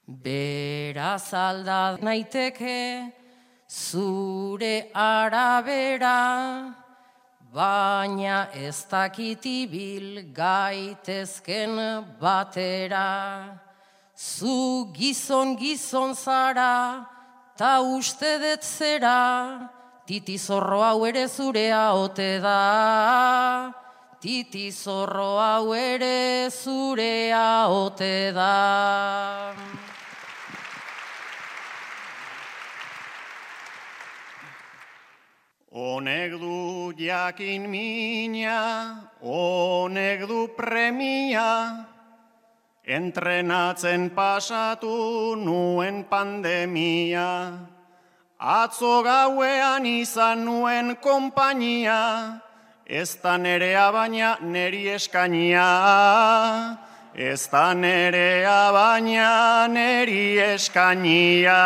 Beraz 0.07 1.35
alda 1.35 1.99
naiteke 2.01 3.11
zure 3.69 4.93
arabera, 4.95 6.73
baina 7.53 8.47
ez 8.55 8.87
dakitibil 8.93 10.31
gaitezken 10.33 11.75
batera. 12.21 13.70
Zu 14.21 14.93
gizon 14.93 15.57
gizon 15.57 16.13
zara, 16.15 17.09
ta 17.57 17.81
uste 17.81 18.37
dut 18.37 18.61
zera, 18.61 19.71
titi 20.05 20.37
zorro 20.37 20.83
hau 20.85 21.07
ere 21.09 21.25
zurea 21.25 21.95
ote 21.97 22.37
da. 22.39 23.73
Titi 24.21 24.69
zorro 24.71 25.39
hau 25.41 25.73
ere 25.73 26.51
zurea 26.53 27.65
ote 27.73 28.33
da. 28.37 29.55
Honek 35.73 36.37
du 36.37 36.93
jakin 36.93 37.71
mina, 37.71 39.09
honek 39.23 40.29
du 40.29 40.47
premia, 40.59 41.89
Entrenatzen 42.85 44.11
pasatu 44.11 45.37
nuen 45.37 46.05
pandemia, 46.09 47.53
atzo 48.41 49.03
gauean 49.05 49.85
izan 49.85 50.45
nuen 50.45 50.97
kompainia, 50.97 52.41
ez 52.87 53.21
da 53.23 53.37
nerea 53.37 53.93
baina 53.93 54.39
neri 54.41 54.89
eskainia, 54.97 56.79
ez 57.15 57.49
da 57.53 57.75
nerea 57.75 58.73
baina 58.73 59.69
neri 59.69 60.41
eskainia. 60.41 61.61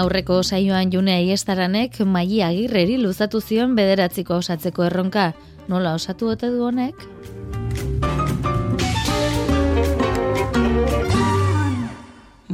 Aurreko 0.00 0.40
saioan 0.42 0.90
junea 0.92 1.20
iestaranek 1.20 1.98
maili 2.08 2.42
agirreri 2.46 2.96
luzatu 2.96 3.40
zion 3.40 3.74
bederatziko 3.76 4.34
osatzeko 4.40 4.84
erronka. 4.86 5.32
Nola 5.68 5.92
osatu 5.98 6.28
ote 6.32 6.48
du 6.54 6.62
honek? 6.64 6.94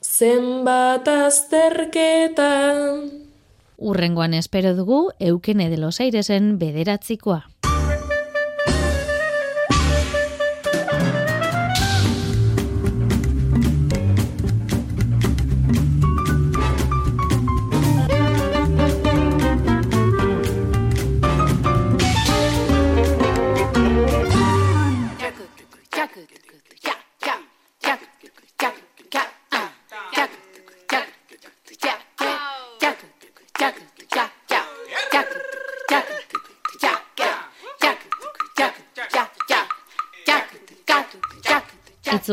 zenbat 0.00 1.08
azterketa. 1.10 2.52
Urrengoan 3.76 4.32
espero 4.38 4.72
dugu 4.78 5.10
eukene 5.20 5.68
de 5.68 5.76
los 5.82 6.00
airesen 6.00 6.56
bederatzikoa. 6.58 7.42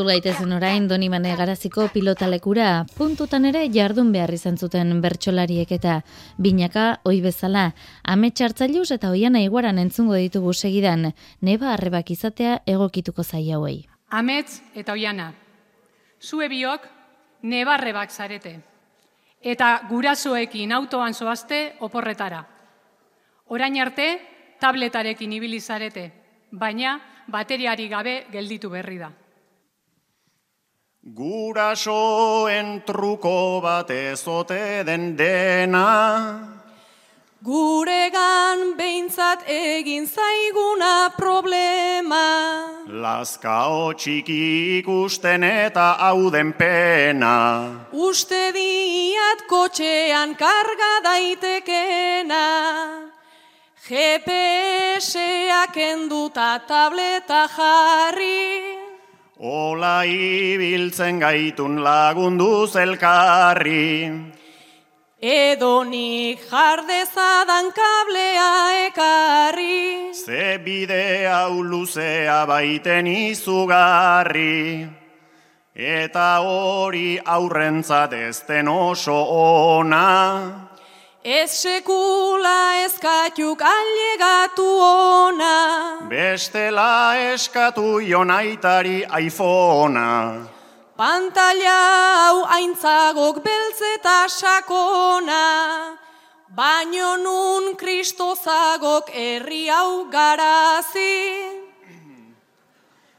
Itzul 0.03 0.17
gaitezen 0.19 0.51
orain 0.51 0.87
Donimane 0.89 1.31
garaziko 1.39 1.85
pilotalekura, 1.87 2.83
puntutan 2.97 3.45
ere 3.47 3.61
jardun 3.71 4.09
behar 4.11 4.33
izan 4.35 4.57
zuten 4.59 4.89
bertsolariek 4.99 5.71
eta 5.71 6.01
binaka 6.35 6.99
oi 7.07 7.21
bezala, 7.23 7.71
ametsa 8.03 8.49
eta 8.97 9.09
oian 9.09 9.37
aiguaran 9.37 9.79
entzungo 9.79 10.15
ditugu 10.15 10.51
segidan, 10.51 11.13
neba 11.39 11.71
arrebak 11.71 12.11
izatea 12.11 12.59
egokituko 12.65 13.23
zai 13.23 13.49
hauei. 13.49 13.87
Amets 14.09 14.61
eta 14.75 14.91
oiana, 14.91 15.31
zue 16.19 16.49
biok 16.49 16.81
neba 17.43 17.75
arrebak 17.75 18.11
zarete, 18.11 18.59
eta 19.41 19.87
gurasoekin 19.87 20.73
autoan 20.73 21.13
zoazte 21.13 21.77
oporretara. 21.79 22.43
Orain 23.47 23.79
arte, 23.79 24.19
tabletarekin 24.59 25.31
ibilizarete, 25.31 26.11
baina 26.51 26.99
bateriari 27.27 27.87
gabe 27.87 28.25
gelditu 28.29 28.69
berri 28.69 28.97
da. 28.97 29.22
Gurasoen 31.03 32.81
truko 32.87 33.59
bat 33.59 33.89
ezote 33.91 34.85
den 34.87 35.17
dena. 35.17 36.39
Guregan 37.43 38.77
behintzat 38.77 39.43
egin 39.51 40.07
zaiguna 40.07 41.11
problema. 41.17 42.87
Lazkao 42.87 43.91
txiki 43.99 44.79
ikusten 44.79 45.43
eta 45.43 45.99
hauden 45.99 46.53
pena. 46.55 47.83
Uste 47.91 48.55
diat 48.55 49.43
kotxean 49.49 50.39
karga 50.39 51.03
daitekena. 51.03 52.47
GPS-ak 53.89 55.75
enduta 55.75 56.63
tableta 56.63 57.51
jarri. 57.51 58.72
Ola 59.43 60.05
ibiltzen 60.07 61.17
gaitun 61.19 61.83
lagundu 61.83 62.63
zelkarri. 62.63 64.07
Edo 65.19 65.83
nik 65.83 66.39
jardezadan 66.47 67.67
kablea 67.75 68.87
ekarri. 68.87 70.15
Ze 70.15 70.61
bide 70.63 71.27
hau 71.27 71.59
luzea 71.59 72.45
baiten 72.47 73.07
izugarri. 73.07 74.87
Eta 75.75 76.39
hori 76.39 77.19
aurrentzat 77.19 78.13
ezten 78.13 78.69
oso 78.71 79.19
ona. 79.27 80.62
Ez 81.23 81.51
sekula 81.51 82.83
eskatuk 82.83 83.61
ailegatu 83.63 84.65
ona. 84.67 86.09
Bestela 86.09 87.15
eskatu 87.31 88.01
jonaitari 88.03 89.05
aifona. 89.07 90.43
Pantalla 90.97 91.79
hau 92.27 92.43
aintzagok 92.43 93.39
beltzeta 93.39 94.27
sakona. 94.27 95.95
Baino 96.51 97.15
nun 97.15 97.77
kristozagok 97.77 99.07
herri 99.15 99.69
hau 99.69 100.11
garazi. 100.11 101.23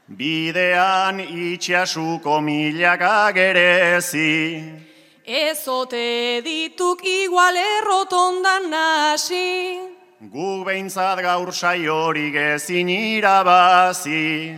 Bidean 0.07 1.19
itxasuko 1.25 2.37
milaka 2.39 3.31
gerezi. 3.33 4.84
Ezote 5.25 6.41
dituk 6.45 7.01
igual 7.01 7.57
errotondan 7.57 8.69
nasi. 8.69 9.81
Gu 10.21 10.63
behintzat 10.63 11.17
gaur 11.25 11.49
saiorik 11.51 12.35
ezin 12.35 12.89
irabazi. 12.89 14.53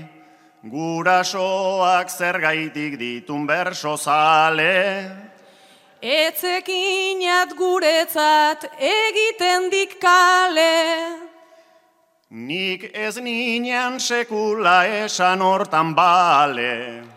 Gurasoak 0.67 2.09
zergaitik 2.11 2.99
ditun 2.99 3.47
berso 3.47 3.95
zale. 3.95 5.07
Etzekinat 6.03 7.55
guretzat 7.55 8.67
egiten 8.75 9.71
dik 9.71 9.95
kale. 10.01 10.75
Nik 12.29 12.91
ez 12.93 13.15
ninean 13.23 14.01
sekula 14.03 14.83
esan 14.83 15.39
hortan 15.39 15.95
bale. 15.95 17.16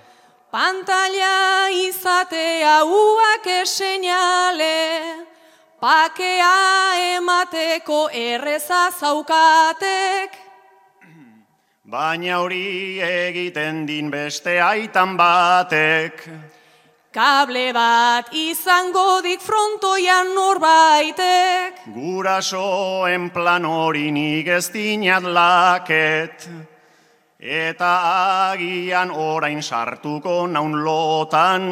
Pantalla 0.51 1.71
izatea 1.71 2.83
uak 2.83 3.45
esenale, 3.47 4.79
pakea 5.79 7.15
emateko 7.15 8.09
erreza 8.11 8.91
zaukatek. 8.91 10.35
Baina 11.93 12.41
hori 12.43 12.99
egiten 12.99 13.87
din 13.87 14.11
beste 14.11 14.59
aitan 14.59 15.15
batek. 15.17 16.27
Kable 17.15 17.71
bat 17.73 18.35
izango 18.35 19.21
dik 19.23 19.39
frontoian 19.39 20.35
norbaitek. 20.35 21.79
Gurasoen 21.95 23.31
plan 23.31 23.65
hori 23.71 24.11
nik 24.11 24.51
ez 24.59 24.67
dinat 24.75 25.23
laket. 25.23 26.51
Eta 27.41 28.53
agian 28.53 29.11
orain 29.11 29.63
sartuko 29.63 30.47
naun 30.47 30.85
lotan. 30.85 31.65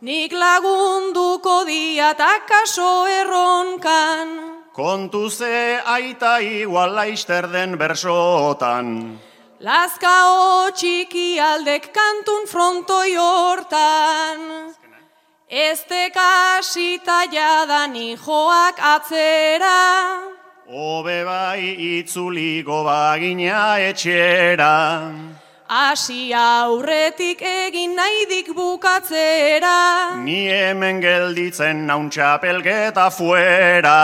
Nik 0.00 0.30
lagunduko 0.32 1.66
diatak 1.66 2.46
kaso 2.46 3.04
erronkan. 3.10 4.28
Kontu 4.72 5.28
ze 5.28 5.82
aita 5.84 6.38
igual 6.38 6.94
laister 6.94 7.50
den 7.50 7.76
bersotan. 7.78 9.18
Lazka 9.58 10.70
txiki 10.78 11.40
aldek 11.40 11.90
kantun 11.92 12.46
frontoi 12.46 13.16
hortan. 13.18 14.70
Ez 15.50 15.82
tekasita 15.82 17.26
jadan 17.26 17.98
joak 18.14 18.78
atzera. 18.78 20.39
Obe 20.70 21.24
bai 21.26 21.74
itzuliko 21.98 22.84
bagina 22.86 23.80
etxera. 23.82 25.10
Asi 25.66 26.30
aurretik 26.30 27.42
egin 27.42 27.96
nahidik 27.98 28.52
bukatzera. 28.54 30.14
Ni 30.22 30.46
hemen 30.46 31.00
gelditzen 31.02 31.88
naun 31.88 32.06
txapelketa 32.14 33.08
fuera. 33.10 33.96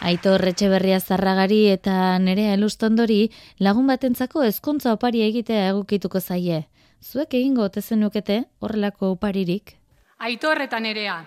Aitor 0.00 0.48
Etxeberria 0.48 1.02
Zarragari 1.04 1.66
eta 1.68 2.16
Nerea 2.16 2.56
Elustondori 2.56 3.28
lagun 3.60 3.92
batentzako 3.92 4.40
ezkontza 4.48 4.96
opari 4.96 5.20
egitea 5.28 5.68
egukituko 5.74 6.20
zaie. 6.20 6.64
Zuek 7.04 7.36
egingo 7.36 7.68
otezenukete 7.68 8.46
horrelako 8.60 9.12
oparirik? 9.18 9.76
Aitor 10.24 10.62
eta 10.64 10.80
Nerea, 10.80 11.18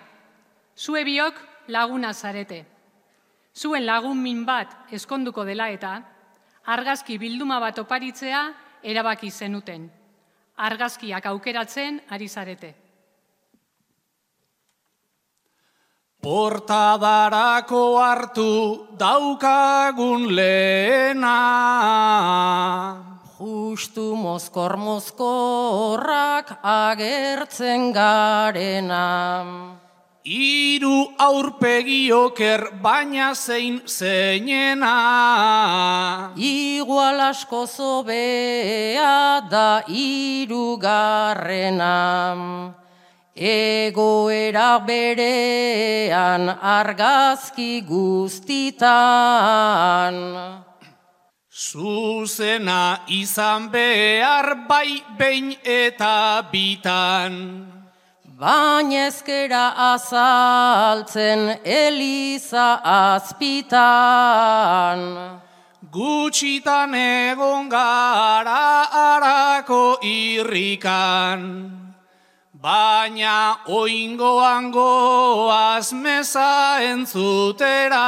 Zue 0.77 1.01
biok 1.03 1.39
laguna 1.73 2.13
zarete. 2.13 2.65
Zuen 3.57 3.85
lagun 3.85 4.19
min 4.21 4.43
bat 4.45 4.93
eskonduko 4.93 5.41
dela 5.43 5.71
eta, 5.73 5.95
argazki 6.69 7.17
bilduma 7.17 7.57
bat 7.59 7.79
oparitzea 7.81 8.41
erabaki 8.83 9.31
zenuten. 9.31 9.87
Argazkiak 10.57 11.25
aukeratzen 11.25 11.97
ari 12.13 12.27
zarete. 12.29 12.75
Portadarako 16.21 17.81
hartu 17.97 18.51
daukagun 18.99 20.29
lehena. 20.35 21.37
Justu 23.39 24.13
mozkor 24.17 24.77
mozkorrak 24.77 26.57
agertzen 26.61 27.91
garena. 27.93 29.87
Iru 30.27 31.15
aurpegioker 31.15 32.83
baina 32.83 33.31
zein 33.33 33.79
zeinena. 33.87 34.91
Igual 36.35 37.21
asko 37.29 37.63
zobea 37.65 39.39
da 39.49 39.83
irugarrena. 39.87 41.95
Egoera 43.37 44.79
berean 44.83 46.49
argazki 46.49 47.81
guztitan. 47.87 48.83
Zuzena 51.47 53.07
izan 53.07 53.71
behar 53.71 54.67
bai 54.67 55.03
behin 55.17 55.55
eta 55.63 56.43
bitan. 56.51 57.76
Baina 58.38 59.08
ezkera 59.08 59.73
azaltzen 59.93 61.58
Eliza 61.65 62.78
azpitan. 62.86 63.82
Gutxitan 65.89 66.93
egon 66.93 67.69
gara 67.69 68.86
arako 68.93 69.97
irrikan. 70.06 71.41
Baina 72.54 73.58
oingoan 73.65 74.71
goaz 74.71 75.91
meza 75.93 76.78
entzutera. 76.91 78.06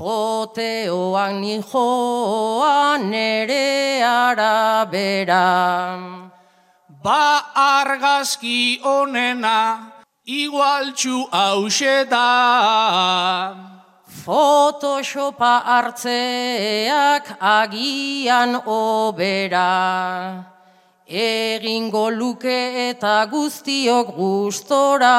Poteoak 0.00 1.32
nijoa 1.36 2.96
nere 2.96 4.00
arabera. 4.00 6.31
Ba 7.02 7.50
argazki 7.52 8.78
onena, 8.80 9.90
igualtxu 10.24 11.26
hause 11.32 12.06
da. 12.08 13.56
Photoshopa 14.22 15.54
hartzeak 15.66 17.26
agian 17.40 18.54
obera. 18.64 20.46
Egingo 21.08 22.06
luke 22.08 22.60
eta 22.90 23.26
guztiok 23.26 24.14
gustora. 24.14 25.18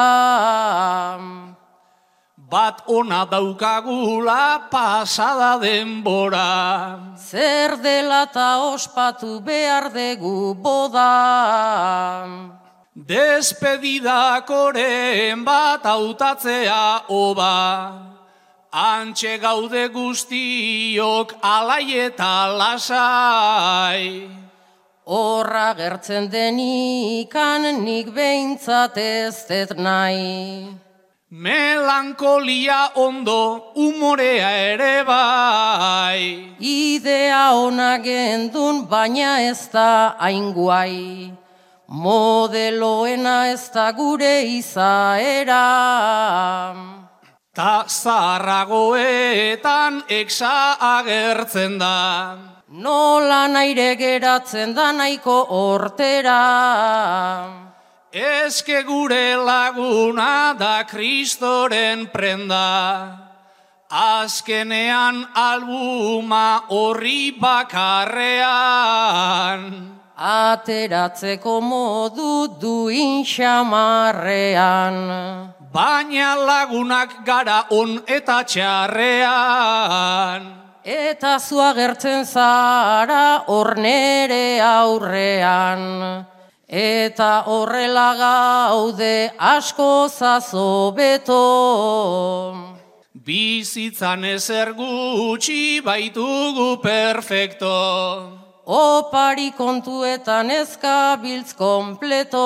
Bat 2.50 2.84
ona 2.86 3.24
daukagula 3.24 4.68
pasada 4.70 5.56
denbora. 5.56 7.16
Zer 7.16 7.80
dela 7.80 8.28
eta 8.28 8.68
ospatu 8.68 9.40
behar 9.40 9.88
dugu 9.88 10.52
boda. 10.52 11.08
Despedida 12.94 14.44
koren 14.44 15.44
bat 15.44 15.82
hautatzea 15.88 17.08
oba. 17.08 18.12
Antxe 18.70 19.38
gaude 19.40 19.88
guztiok 19.88 21.34
alai 21.40 21.96
eta 22.10 22.52
lasai. 22.60 24.28
Horra 25.06 25.74
gertzen 25.74 26.28
denikan 26.28 27.62
nik 27.84 28.12
behintzat 28.12 28.96
ez 28.98 29.48
nahi. 29.76 30.83
Melankolia 31.30 32.90
ondo 32.94 33.72
umorea 33.74 34.50
ere 34.70 35.04
bai. 35.04 36.54
Idea 36.60 37.54
ona 37.54 37.98
gendun 37.98 38.86
baina 38.86 39.40
ez 39.40 39.68
da 39.72 40.14
ainguai. 40.20 41.32
Modeloena 41.88 43.48
ez 43.50 43.70
da 43.74 43.92
gure 43.92 44.44
izaera. 44.44 45.64
Ta 47.54 47.84
zaharragoetan 47.88 50.02
eksa 50.08 50.76
agertzen 50.78 51.78
da. 51.78 52.36
Nola 52.68 53.48
naire 53.48 53.96
geratzen 53.96 54.74
da 54.74 54.92
nahiko 54.92 55.46
hortera. 55.50 57.73
Eske 58.14 58.86
gure 58.86 59.34
laguna 59.34 60.54
da 60.54 60.84
kristoren 60.86 62.06
prenda. 62.06 63.18
Azkenean 63.90 65.26
albuma 65.34 66.62
horri 66.70 67.34
bakarrean. 67.34 68.38
Ateratzeko 70.14 71.60
modu 71.60 72.46
duin 72.60 73.24
xamarrean. 73.26 74.94
Baina 75.74 76.36
lagunak 76.38 77.24
gara 77.26 77.66
on 77.70 77.98
eta 78.06 78.44
txarrean. 78.46 79.82
Eta 80.84 81.38
zua 81.40 81.74
gertzen 81.74 82.24
zara 82.24 83.42
hor 83.48 83.74
nere 83.74 84.60
aurrean. 84.60 86.30
Eta 86.68 87.44
horrela 87.46 88.14
gaude 88.16 89.30
asko 89.38 90.08
zazo 90.08 90.92
beto. 90.96 92.80
Bizitzan 93.12 94.24
ezer 94.24 94.72
gutxi 94.72 95.80
baitugu 95.84 96.80
perfecto. 96.80 98.40
Opari 98.64 99.52
kontuetan 99.52 100.50
ezkabiltz 100.50 101.52
kompleto. 101.54 102.40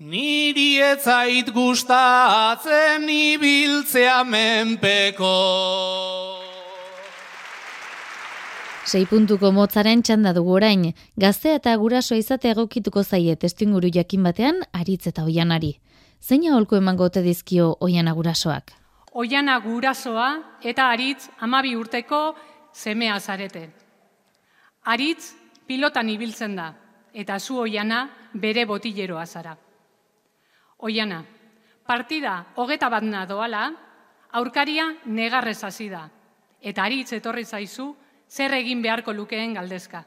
Niri 0.00 0.80
etzait 0.80 1.52
gustatzen 1.52 3.08
ibiltzea 3.08 4.24
menpeko. 4.24 6.41
Sei 8.82 9.04
puntuko 9.06 9.52
motzaren 9.54 10.00
txanda 10.02 10.32
dugu 10.34 10.56
orain, 10.56 10.88
gaztea 11.14 11.60
eta 11.60 11.76
guraso 11.78 12.16
izate 12.18 12.50
egokituko 12.50 13.04
zaie 13.04 13.36
testinguru 13.38 13.86
jakin 13.94 14.24
batean, 14.26 14.58
aritz 14.74 15.06
eta 15.06 15.22
oianari. 15.22 15.76
Zein 16.18 16.48
aholko 16.50 16.80
emango 16.80 17.06
ote 17.06 17.22
dizkio 17.22 17.76
oiana 17.80 18.12
gurasoak? 18.18 18.72
Oiana 19.14 19.60
gurasoa 19.62 20.58
eta 20.66 20.88
aritz 20.90 21.28
amabi 21.38 21.76
urteko 21.78 22.34
semea 22.72 23.20
zarete. 23.20 23.68
Aritz 24.82 25.30
pilotan 25.66 26.10
ibiltzen 26.10 26.58
da, 26.58 26.72
eta 27.14 27.38
zu 27.38 27.60
oiana 27.62 28.08
bere 28.34 28.66
botilleroa 28.66 29.26
zara. 29.26 29.56
Oiana, 30.78 31.22
partida 31.86 32.46
hogeta 32.56 32.90
bat 32.90 33.04
doala, 33.28 33.72
aurkaria 34.32 34.92
negarrez 35.06 35.62
hasi 35.62 35.88
da, 35.88 36.08
eta 36.60 36.82
aritz 36.82 37.12
etorri 37.12 37.44
zaizu 37.44 37.94
zer 38.32 38.54
egin 38.56 38.80
beharko 38.84 39.12
lukeen 39.12 39.54
galdezka. 39.58 40.00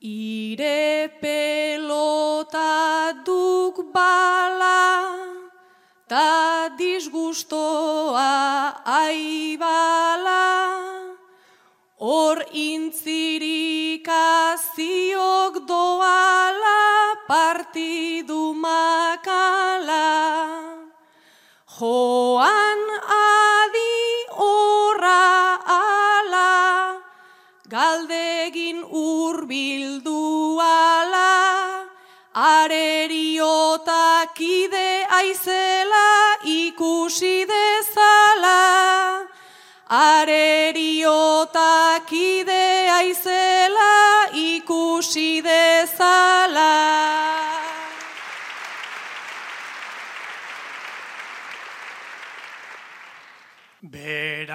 Ire 0.00 1.10
pelota 1.20 3.12
duk 3.26 3.76
bala, 3.92 4.80
ta 6.08 6.68
disgustoa 6.78 8.30
aibala, 9.00 10.46
hor 12.00 12.38
intzirikaziok 12.64 15.54
doala 15.68 16.80
partidu 17.28 18.42
makala. 18.64 20.08
Joan 21.76 22.80
galdegin 27.70 28.82
urbildu 28.82 30.58
ala, 30.58 31.86
areriotakide 32.34 35.06
aizela 35.18 36.34
ikusi 36.44 37.46
dezala. 37.52 38.60
Areriotakide 39.90 42.64
aizela 42.98 43.92
ikusi 44.34 45.42
dezala. 45.42 47.39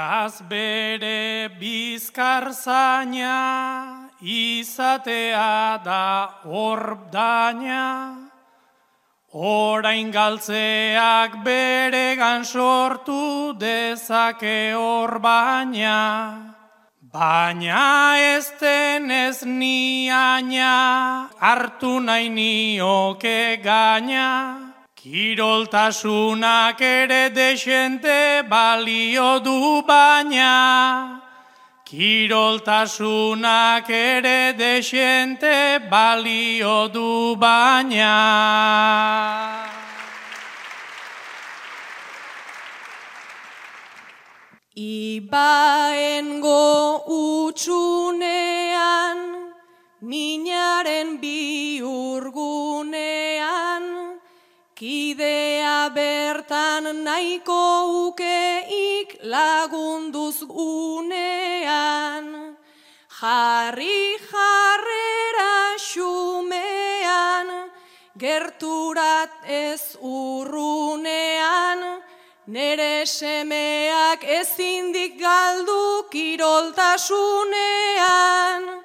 Beraz 0.05 0.41
bere 0.47 1.49
bizkar 1.59 2.51
zaina, 2.53 4.09
izatea 4.21 5.81
da 5.83 6.29
ordaina, 6.45 8.29
orain 9.33 10.11
galtzeak 10.11 11.43
bere 11.43 12.43
sortu 12.43 13.57
dezake 13.57 14.75
hor 14.77 15.17
baina. 15.17 16.53
Baina 17.01 18.15
ez 18.19 18.51
denez 18.61 19.41
niaina, 19.41 21.29
hartu 21.39 21.99
nahi 21.99 22.29
nioke 22.29 23.57
gaina, 23.63 24.64
Kiroltasunak 25.05 26.81
ere 26.81 27.29
desente 27.29 28.41
balio 28.49 29.37
du 29.39 29.85
baina. 29.85 31.21
Kiroltasunak 31.85 33.85
ere 33.87 34.57
desente 34.57 35.77
balio 35.91 36.89
du 36.89 37.35
baina. 37.37 38.17
Ibaengo 44.75 47.05
utxunean, 47.45 49.17
minaren 50.01 51.21
biurgunean, 51.21 53.94
Kidea 54.75 55.87
bertan 55.95 56.83
nahiko 57.05 58.11
ukeik 58.11 59.23
lagunduz 59.23 60.43
unean. 60.43 62.57
Jarri 63.07 64.19
jarrera 64.19 65.79
xumean, 65.79 67.71
gerturat 68.19 69.31
ez 69.47 69.95
urrunean, 70.03 72.03
nere 72.47 73.05
semeak 73.07 74.27
ezindik 74.27 75.17
galdu 75.21 76.03
kiroltasunean. 76.11 78.84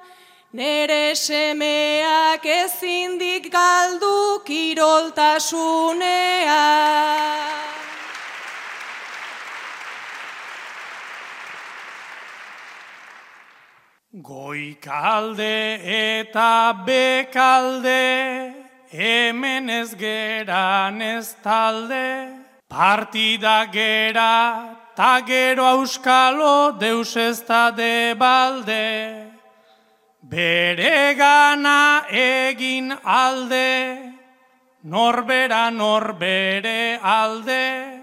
Nere 0.53 1.15
semeak 1.15 2.43
ezindik 2.43 3.53
galdu 3.53 4.43
kiroltasunean. 4.43 6.01
Goikalde 14.11 15.79
eta 15.87 16.75
bekalde, 16.85 18.53
hemen 18.91 19.69
ez 19.69 19.95
geran 19.95 21.01
ez 21.01 21.33
talde, 21.41 22.27
partida 22.67 23.71
gera, 23.71 24.75
ta 24.97 25.21
gero 25.25 25.63
auskalo 25.63 26.77
deus 26.77 27.15
ez 27.15 27.39
da 27.47 27.71
de 27.71 28.13
balde. 28.19 29.30
Bere 30.21 31.15
gana 31.17 32.05
egin 32.09 32.93
alde, 33.03 34.13
norbera 34.83 35.69
norbere 35.71 36.99
alde, 37.01 38.01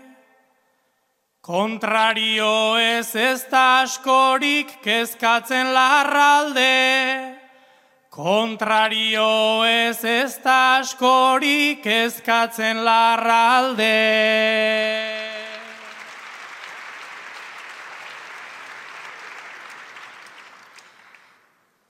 Kontrario 1.48 2.76
ez 2.76 3.14
ez 3.16 3.46
da 3.48 3.80
askorik 3.80 4.68
kezkatzen 4.84 5.72
larralde. 5.72 7.38
Kontrario 8.10 9.64
ez 9.64 10.04
ez 10.04 10.36
da 10.44 10.80
askorik 10.82 11.80
kezkatzen 11.80 12.84
larralde. 12.84 13.94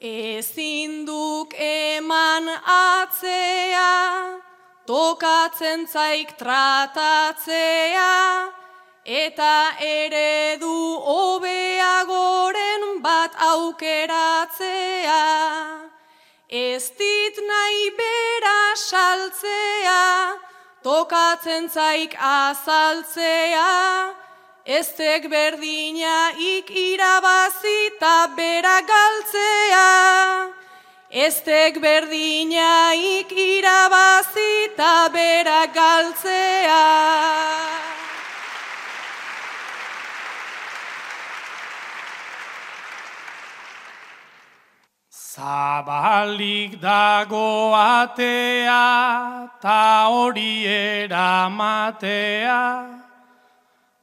Ezin 0.00 1.06
duk 1.06 1.54
eman 1.58 2.46
atzea, 2.46 4.38
tokatzen 4.86 5.88
zaik 5.90 6.38
tratatzea, 6.38 8.46
eta 9.02 9.74
eredu 9.82 11.02
hobeagoren 11.02 13.02
bat 13.02 13.34
aukeratzea. 13.42 15.18
Ez 16.46 16.94
dit 16.94 17.36
nahi 17.50 17.90
bera 17.98 18.76
saltzea, 18.76 20.38
tokatzen 20.84 21.68
zaik 21.68 22.14
azaltzea, 22.14 24.14
ez 24.68 24.88
tek 24.94 25.28
berdina 25.30 26.30
ik 26.36 26.68
irabazita 26.68 28.28
bera 28.36 28.80
galtzea. 28.90 29.88
Ez 31.08 31.42
tek 31.42 31.80
berdina 31.80 32.92
ik 32.92 33.30
irabazita 33.32 35.08
bera 35.12 35.64
galtzea. 35.72 36.84
Zabalik 45.32 46.80
dago 46.80 47.72
atea, 47.72 49.48
ta 49.60 50.08
hori 50.12 50.66
eramatea, 50.66 52.60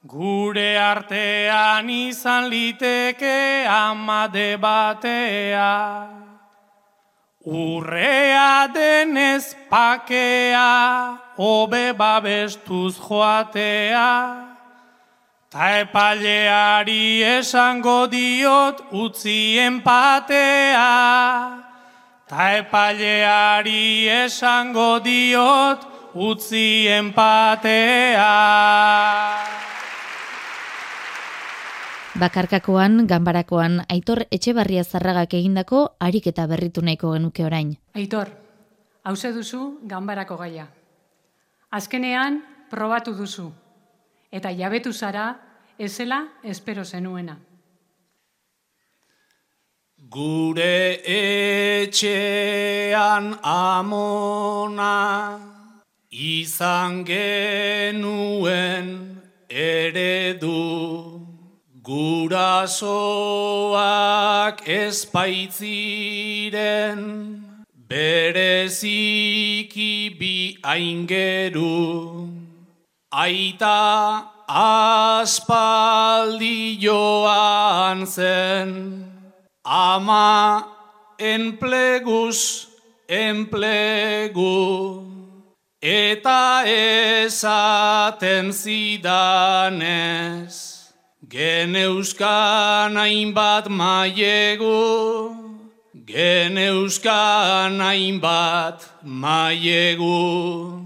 gure 0.08 0.78
artean 0.78 1.90
izan 1.90 2.50
liteke 2.50 3.66
amade 3.68 4.58
batea. 4.58 6.10
Urrea 7.46 8.68
denez 8.74 9.56
pakea, 9.70 11.18
hobe 11.38 11.94
babestuz 11.94 12.98
joatea, 12.98 14.56
Ta 15.56 15.68
epaileari 15.80 17.24
esango 17.24 18.12
diot 18.12 18.82
utzi 18.92 19.56
empatea. 19.56 20.90
Ta 22.28 22.48
epaileari 22.58 24.04
esango 24.12 25.00
diot 25.00 25.88
utzi 26.12 26.88
empatea. 26.92 28.34
Bakarkakoan, 32.16 33.08
ganbarakoan, 33.12 33.82
Aitor 33.92 34.24
Etxebarria 34.32 34.86
Zarragak 34.88 35.34
egindako 35.36 36.00
harik 36.00 36.30
eta 36.32 36.46
berritu 36.48 36.80
nahiko 36.80 37.12
genuke 37.12 37.44
orain. 37.44 37.76
Aitor, 37.92 38.32
hause 39.04 39.34
duzu 39.36 39.84
ganbarako 39.84 40.38
gaia. 40.40 40.70
Azkenean, 41.76 42.40
probatu 42.72 43.12
duzu. 43.18 43.52
Eta 44.32 44.56
jabetu 44.56 44.94
zara, 44.94 45.36
ezela 45.78 46.40
espero 46.44 46.86
zenuena. 46.86 47.36
Gure 50.08 51.02
etxean 51.84 53.36
amona 53.44 54.96
izan 56.16 57.04
genuen 57.04 58.90
eredu 59.50 61.25
gurasoak 61.86 62.82
espaitziren 64.66 67.00
bereziki 67.90 69.94
bi 70.20 70.58
aingeru 70.64 72.30
aita 73.16 74.28
aspaldi 74.48 76.78
joan 76.82 78.06
zen, 78.06 78.72
ama 79.64 80.68
enplegus 81.20 82.68
enplegu, 83.08 85.04
eta 85.82 86.64
esaten 86.66 88.52
zidanez, 88.52 90.75
geneuskan 91.30 92.96
hainbat 92.96 93.70
maiegu, 93.70 95.34
geneuskan 96.06 97.80
hainbat 97.80 98.86
maiegu. 99.04 100.82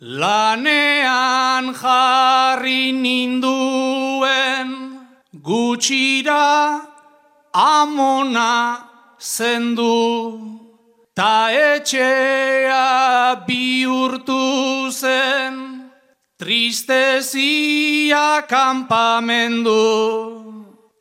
Lanean 0.00 1.74
jarri 1.74 2.92
ninduen 2.92 4.68
gutxira 5.42 6.80
amona 7.52 8.78
zendu 9.18 10.38
ta 11.16 11.50
etxea 11.50 13.42
bihurtu 13.46 14.92
zen 14.92 15.77
tristezia 16.38 18.26
kampamendu 18.48 19.74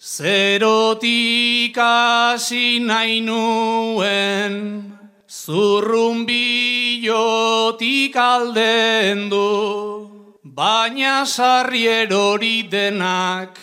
zerotik 0.01 1.77
hasi 1.77 2.79
nahi 2.79 3.21
nuen 3.21 4.97
Zurrumbillotik 5.27 8.15
alden 8.15 9.29
du, 9.29 10.09
baina 10.41 11.25
sarri 11.25 11.87
erori 11.87 12.63
denak, 12.71 13.59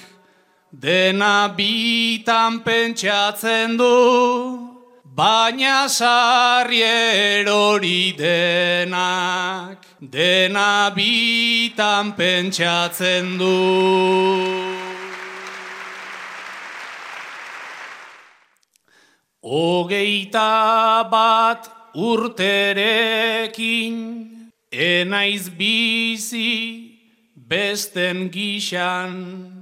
dena 0.71 1.49
bitan 1.57 2.61
pentsatzen 2.65 3.77
du, 3.77 4.59
baina 5.05 5.89
sarri 5.89 6.83
erori 6.83 8.13
denak, 8.17 9.79
dena 10.11 10.91
bitan 10.95 12.17
pentsatzen 12.17 13.39
du. 13.39 13.55
Hogeita 19.43 21.05
bat 21.11 21.71
urterekin, 21.95 23.97
enaiz 24.73 25.51
bizi 25.59 26.91
besten 27.37 28.31
gixan, 28.33 29.53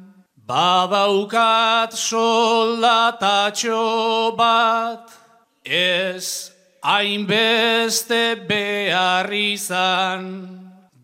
badaukat 0.47 1.93
soldatatxo 1.93 4.37
bat, 4.39 5.11
ez 5.67 6.52
hainbeste 6.83 8.43
behar 8.49 9.31
izan, 9.33 10.27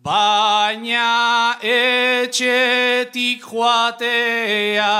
baina 0.03 1.55
etxetik 1.63 3.39
joatea, 3.47 4.99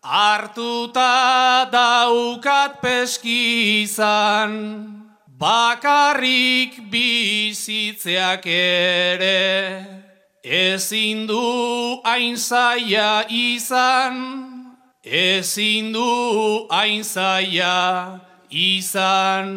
hartuta 0.00 1.68
daukat 1.68 2.80
peskizan, 2.80 4.56
bakarrik 5.28 6.80
bizitzeak 6.88 8.48
ere, 8.48 9.84
ezin 10.42 11.26
du 11.28 12.00
hain 12.00 12.36
zaia 12.40 13.28
izan, 13.28 14.18
ezin 15.04 15.92
du 15.92 16.66
hain 16.72 17.04
zaia 17.04 18.31
izan. 18.52 19.48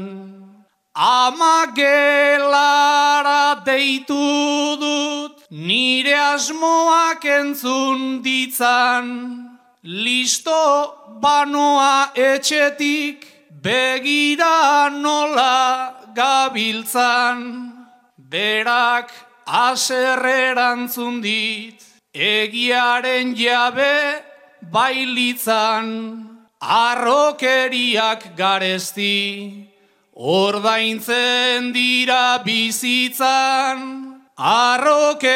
Ama 0.96 1.76
gelara 1.76 3.60
deitu 3.66 4.80
dut, 4.80 5.44
nire 5.52 6.16
asmoak 6.16 7.26
entzun 7.26 8.24
ditzan, 8.24 9.50
listo 9.84 10.96
banoa 11.20 12.16
etxetik, 12.16 13.28
begira 13.62 14.88
nola 14.90 16.00
gabiltzan, 16.16 17.76
berak 18.18 19.12
aserrerantzun 19.46 21.20
dit, 21.22 21.84
egiaren 22.14 23.36
jabe 23.36 24.24
bailitzan, 24.72 26.35
arrokeriak 26.62 28.36
garesti, 28.36 29.70
Ordaintzen 30.16 31.74
dira 31.74 32.40
bizitzan, 32.40 34.24
arrokeria 34.38 35.34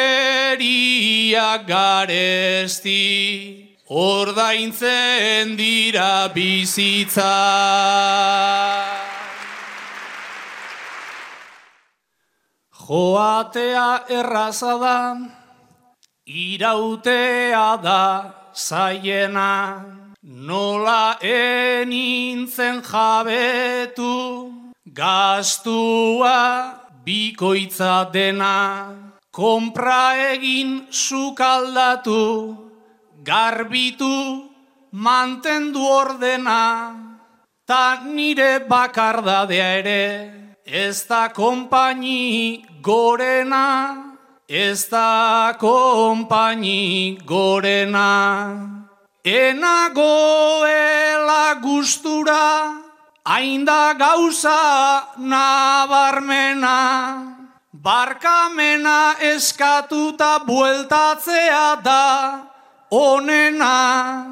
garesti. 1.66 3.00
Ordaintzen 3.90 5.56
dira 5.58 6.28
bizitzan. 6.32 7.26
Joatea 12.72 14.04
erraza 14.08 14.78
da, 14.78 15.18
irautea 16.24 17.76
da 17.82 18.04
zaiena, 18.54 19.99
nola 20.22 21.18
enintzen 21.22 22.82
jabetu, 22.82 24.52
Gastua 24.92 26.74
bikoitza 27.04 28.10
dena, 28.12 28.94
kompra 29.30 30.16
egin 30.32 30.86
sukaldatu, 30.90 32.56
garbitu 33.22 34.50
mantendu 34.92 35.80
ordena, 35.80 36.92
ta 37.66 38.02
nire 38.04 38.66
bakardadea 38.66 39.70
ere, 39.78 40.04
ez 40.66 41.06
da 41.06 41.28
kompaini 41.28 42.64
gorena, 42.82 44.16
ez 44.48 44.88
da 44.90 45.54
kompaini 45.60 47.18
gorena. 47.24 48.79
Enagoela 49.24 50.04
gustura, 51.60 52.80
Ainda 53.24 53.94
gauza 53.94 55.08
nabarmena, 55.18 57.36
barkamena 57.70 59.14
eskatuta 59.20 60.38
bueltatzea 60.46 61.76
da 61.84 62.40
onena, 62.90 64.24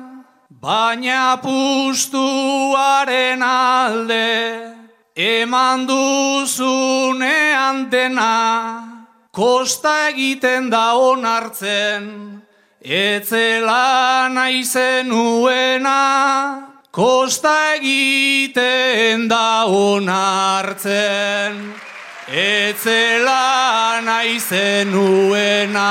baina 0.49 1.36
pustuaren 1.43 3.43
alde 3.43 4.72
eman 5.14 5.86
duzunean 5.86 7.91
dena, 7.91 9.12
kosta 9.30 10.09
egiten 10.09 10.70
da 10.70 10.95
onartzen, 10.97 12.43
etzela 12.81 14.29
naizen 14.29 15.12
uena, 15.12 16.68
Kosta 16.91 17.76
egiten 17.76 19.29
da 19.29 19.66
onartzen, 19.68 21.59
etzela 22.26 24.01
naizen 24.03 24.91
nuena. 24.91 25.85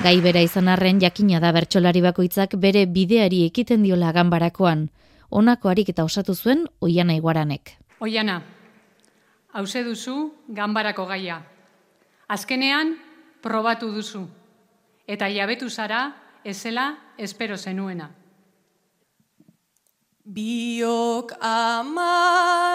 Gai 0.00 0.14
bera 0.22 0.40
izan 0.40 0.70
arren 0.70 1.02
jakina 1.02 1.40
da 1.42 1.50
bertsolari 1.52 2.00
bakoitzak 2.04 2.54
bere 2.62 2.86
bideari 2.86 3.42
ekiten 3.48 3.82
diola 3.82 4.12
ganbarakoan. 4.14 4.86
Honako 5.28 5.68
harik 5.68 5.90
eta 5.90 6.06
osatu 6.06 6.32
zuen 6.32 6.64
Oiana 6.80 7.18
Iguaranek. 7.18 7.74
Oiana, 8.00 8.40
hause 9.52 9.82
duzu 9.84 10.30
ganbarako 10.48 11.10
gaia. 11.10 11.42
Azkenean 12.26 12.96
probatu 13.40 13.92
duzu. 13.94 14.26
Eta 15.06 15.28
jabetu 15.30 15.70
zara 15.70 16.16
ezela 16.42 16.98
espero 17.16 17.56
zenuena. 17.56 18.10
Biok 20.26 21.32
amalau 21.38 22.66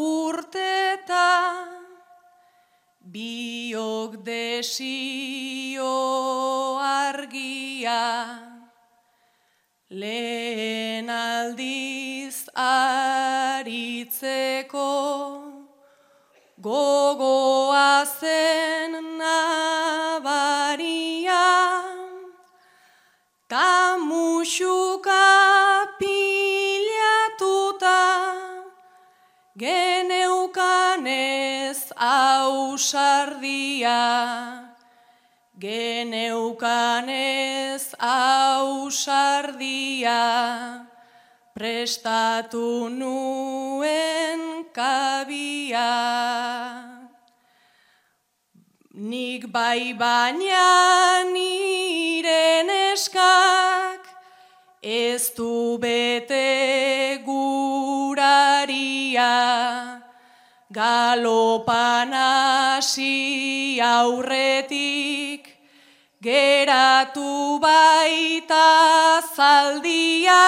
urteta, 0.00 1.68
biok 3.04 4.16
desio 4.24 5.92
argia, 6.80 8.40
lehen 9.90 11.10
aldiz 11.12 12.48
aritzeko, 12.56 13.60
gogoa 16.64 18.08
zen 18.20 18.92
nabaria, 19.20 20.24
Ta 23.46 23.98
musuka 24.00 25.28
pilatuta 26.00 28.00
geneukanez 29.60 31.92
ausardia 31.92 34.00
geneukanez 35.60 37.84
ausardia 38.00 40.24
prestatu 41.54 42.88
nuen 42.88 44.53
kabia 44.74 45.90
Nik 48.94 49.50
bai 49.50 49.92
baina 49.98 51.26
nire 51.34 52.62
neskak 52.62 54.06
ez 54.82 55.30
du 55.36 55.78
bete 55.82 57.18
guraria. 57.26 58.22
Galopan 60.72 62.12
hasi 62.12 63.80
aurretik 63.80 65.48
geratu 66.22 67.58
baita 67.58 68.68
zaldia. 69.34 70.44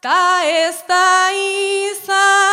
Ta 0.00 0.42
ez 0.46 0.78
da 0.86 1.30
izan 1.34 2.47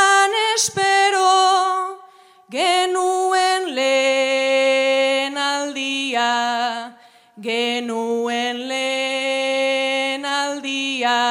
genuen 7.46 8.58
lehen 8.72 10.26
aldia, 10.26 11.22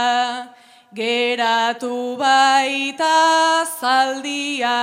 geratu 0.95 2.17
baita 2.23 3.19
zaldia. 3.81 4.79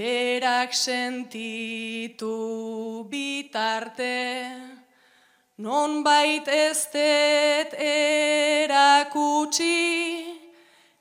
berak 0.01 0.73
sentitu 0.73 2.37
bitarte, 3.11 4.17
non 5.57 6.01
bait 6.03 6.47
ez 6.47 6.89
det 6.93 7.69
erakutsi, 8.65 9.77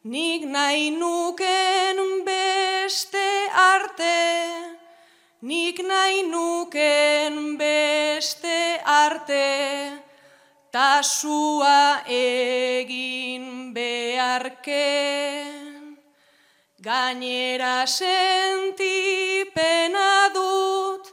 nik 0.04 0.42
nahi 0.56 0.90
nuken 1.00 1.96
beste 2.28 3.28
arte, 3.72 4.20
nik 5.48 5.80
nahi 5.90 6.20
nuken 6.34 7.56
beste 7.56 8.60
arte, 8.84 9.48
tasua 10.72 12.04
egin 12.04 13.72
beharke. 13.72 15.59
Gainera 16.80 17.84
sentipena 17.84 18.32
dut, 20.32 21.12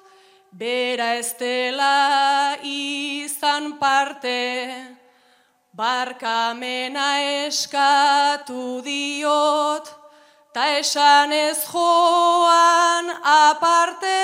bera 0.55 1.20
ez 1.20 1.34
dela 1.36 2.55
izan 2.63 3.76
parte, 3.78 4.95
barkamena 5.76 7.20
eskatu 7.43 8.80
diot, 8.86 9.91
ta 10.53 10.80
esan 10.80 11.36
ez 11.36 11.59
joan 11.68 13.11
aparte, 13.34 14.24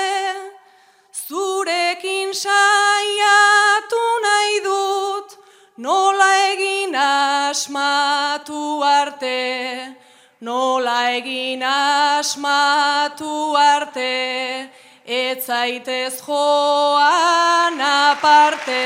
zurekin 1.12 2.32
saiatu 2.32 4.04
nahi 4.24 4.64
dut, 4.64 5.36
nola 5.76 6.30
egin 6.56 6.96
asmatu 6.96 8.80
arte, 8.80 10.03
nola 10.40 11.10
egin 11.14 11.62
asmatu 11.62 13.54
arte, 13.56 14.70
ez 15.06 15.44
zaitez 15.46 16.20
joan 16.26 17.80
aparte. 17.80 18.80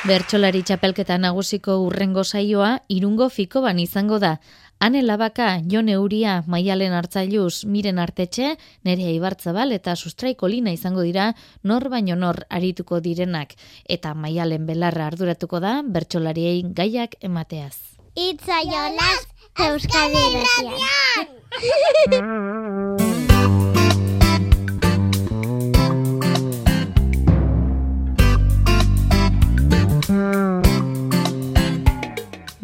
Bertxolari 0.00 0.62
txapelketa 0.64 1.18
nagusiko 1.20 1.74
urrengo 1.84 2.22
saioa 2.24 2.78
irungo 2.88 3.28
fiko 3.28 3.60
ban 3.60 3.78
izango 3.78 4.18
da. 4.18 4.38
Ane 4.82 5.02
labaka, 5.02 5.60
Jon 5.68 5.90
Euria, 5.90 6.42
Maialen 6.46 6.94
Artzailuz, 6.96 7.66
Miren 7.66 7.98
Artetxe, 8.00 8.54
Nerea 8.82 9.10
Ibartzabal 9.12 9.74
eta 9.76 9.92
Sustraiko 9.94 10.48
Lina 10.48 10.72
izango 10.72 11.04
dira 11.04 11.34
nor 11.62 11.90
baino 11.92 12.16
nor 12.16 12.46
arituko 12.48 13.02
direnak. 13.04 13.52
Eta 13.84 14.14
Maialen 14.14 14.64
Belarra 14.64 15.10
arduratuko 15.12 15.60
da 15.60 15.82
bertxolariei 15.84 16.64
gaiak 16.64 17.20
emateaz. 17.20 17.76
Itza 18.16 18.64
jolaz, 18.64 19.28
Euskadi 19.68 20.24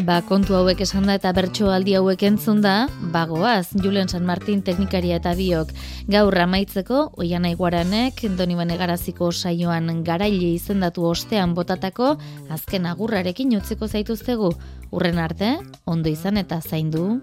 Ba, 0.06 0.20
kontu 0.22 0.54
hauek 0.54 0.78
esan 0.84 1.08
da 1.08 1.16
eta 1.18 1.32
bertso 1.34 1.66
aldi 1.74 1.96
hauek 1.98 2.20
entzun 2.28 2.60
da, 2.62 2.86
bagoaz, 3.10 3.74
Julen 3.82 4.06
San 4.06 4.22
Martin 4.22 4.60
teknikaria 4.62 5.16
eta 5.18 5.32
biok. 5.34 5.72
Gaur 6.06 6.36
amaitzeko, 6.44 7.10
oian 7.18 7.42
aiguaranek, 7.48 8.22
Doni 8.38 8.54
Banegaraziko 8.54 9.32
saioan 9.32 10.04
garaile 10.06 10.52
izendatu 10.54 11.02
ostean 11.08 11.56
botatako, 11.58 12.14
azken 12.54 12.86
agurrarekin 12.86 13.56
utziko 13.58 13.88
zaituztegu. 13.88 14.52
Urren 14.94 15.18
arte, 15.18 15.58
ondo 15.90 16.08
izan 16.08 16.38
eta 16.38 16.60
zaindu. 16.62 17.18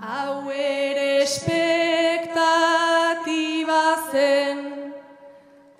Hau 0.00 0.48
ere 0.56 1.20
espektatiba 1.26 2.32
zen, 4.08 4.64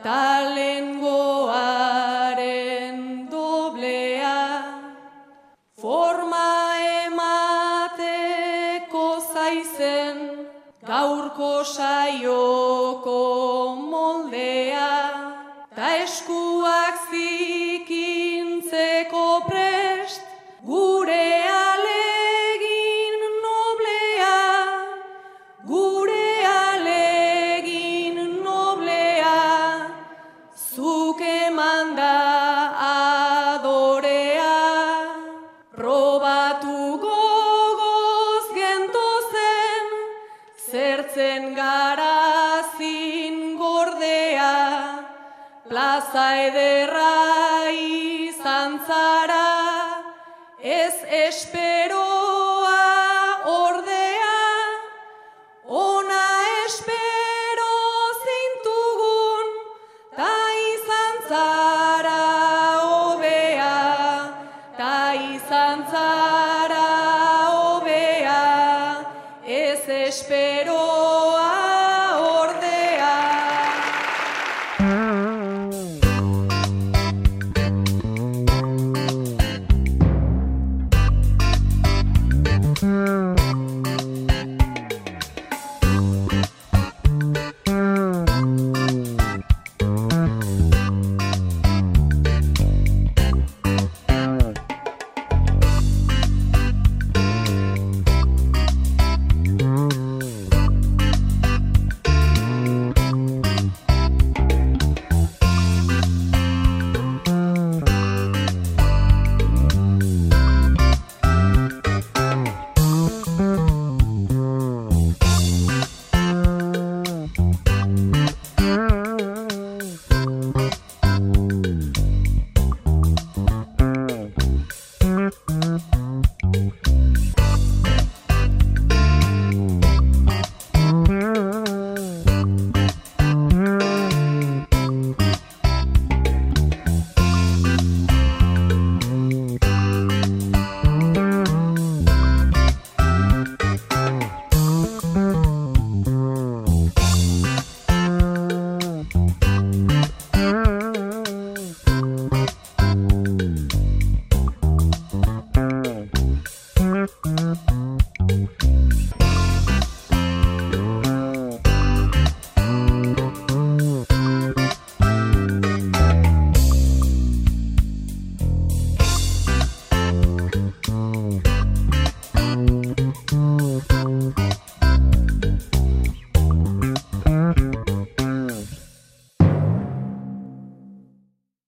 talengoaren 0.05 2.00
yo. 12.21 12.60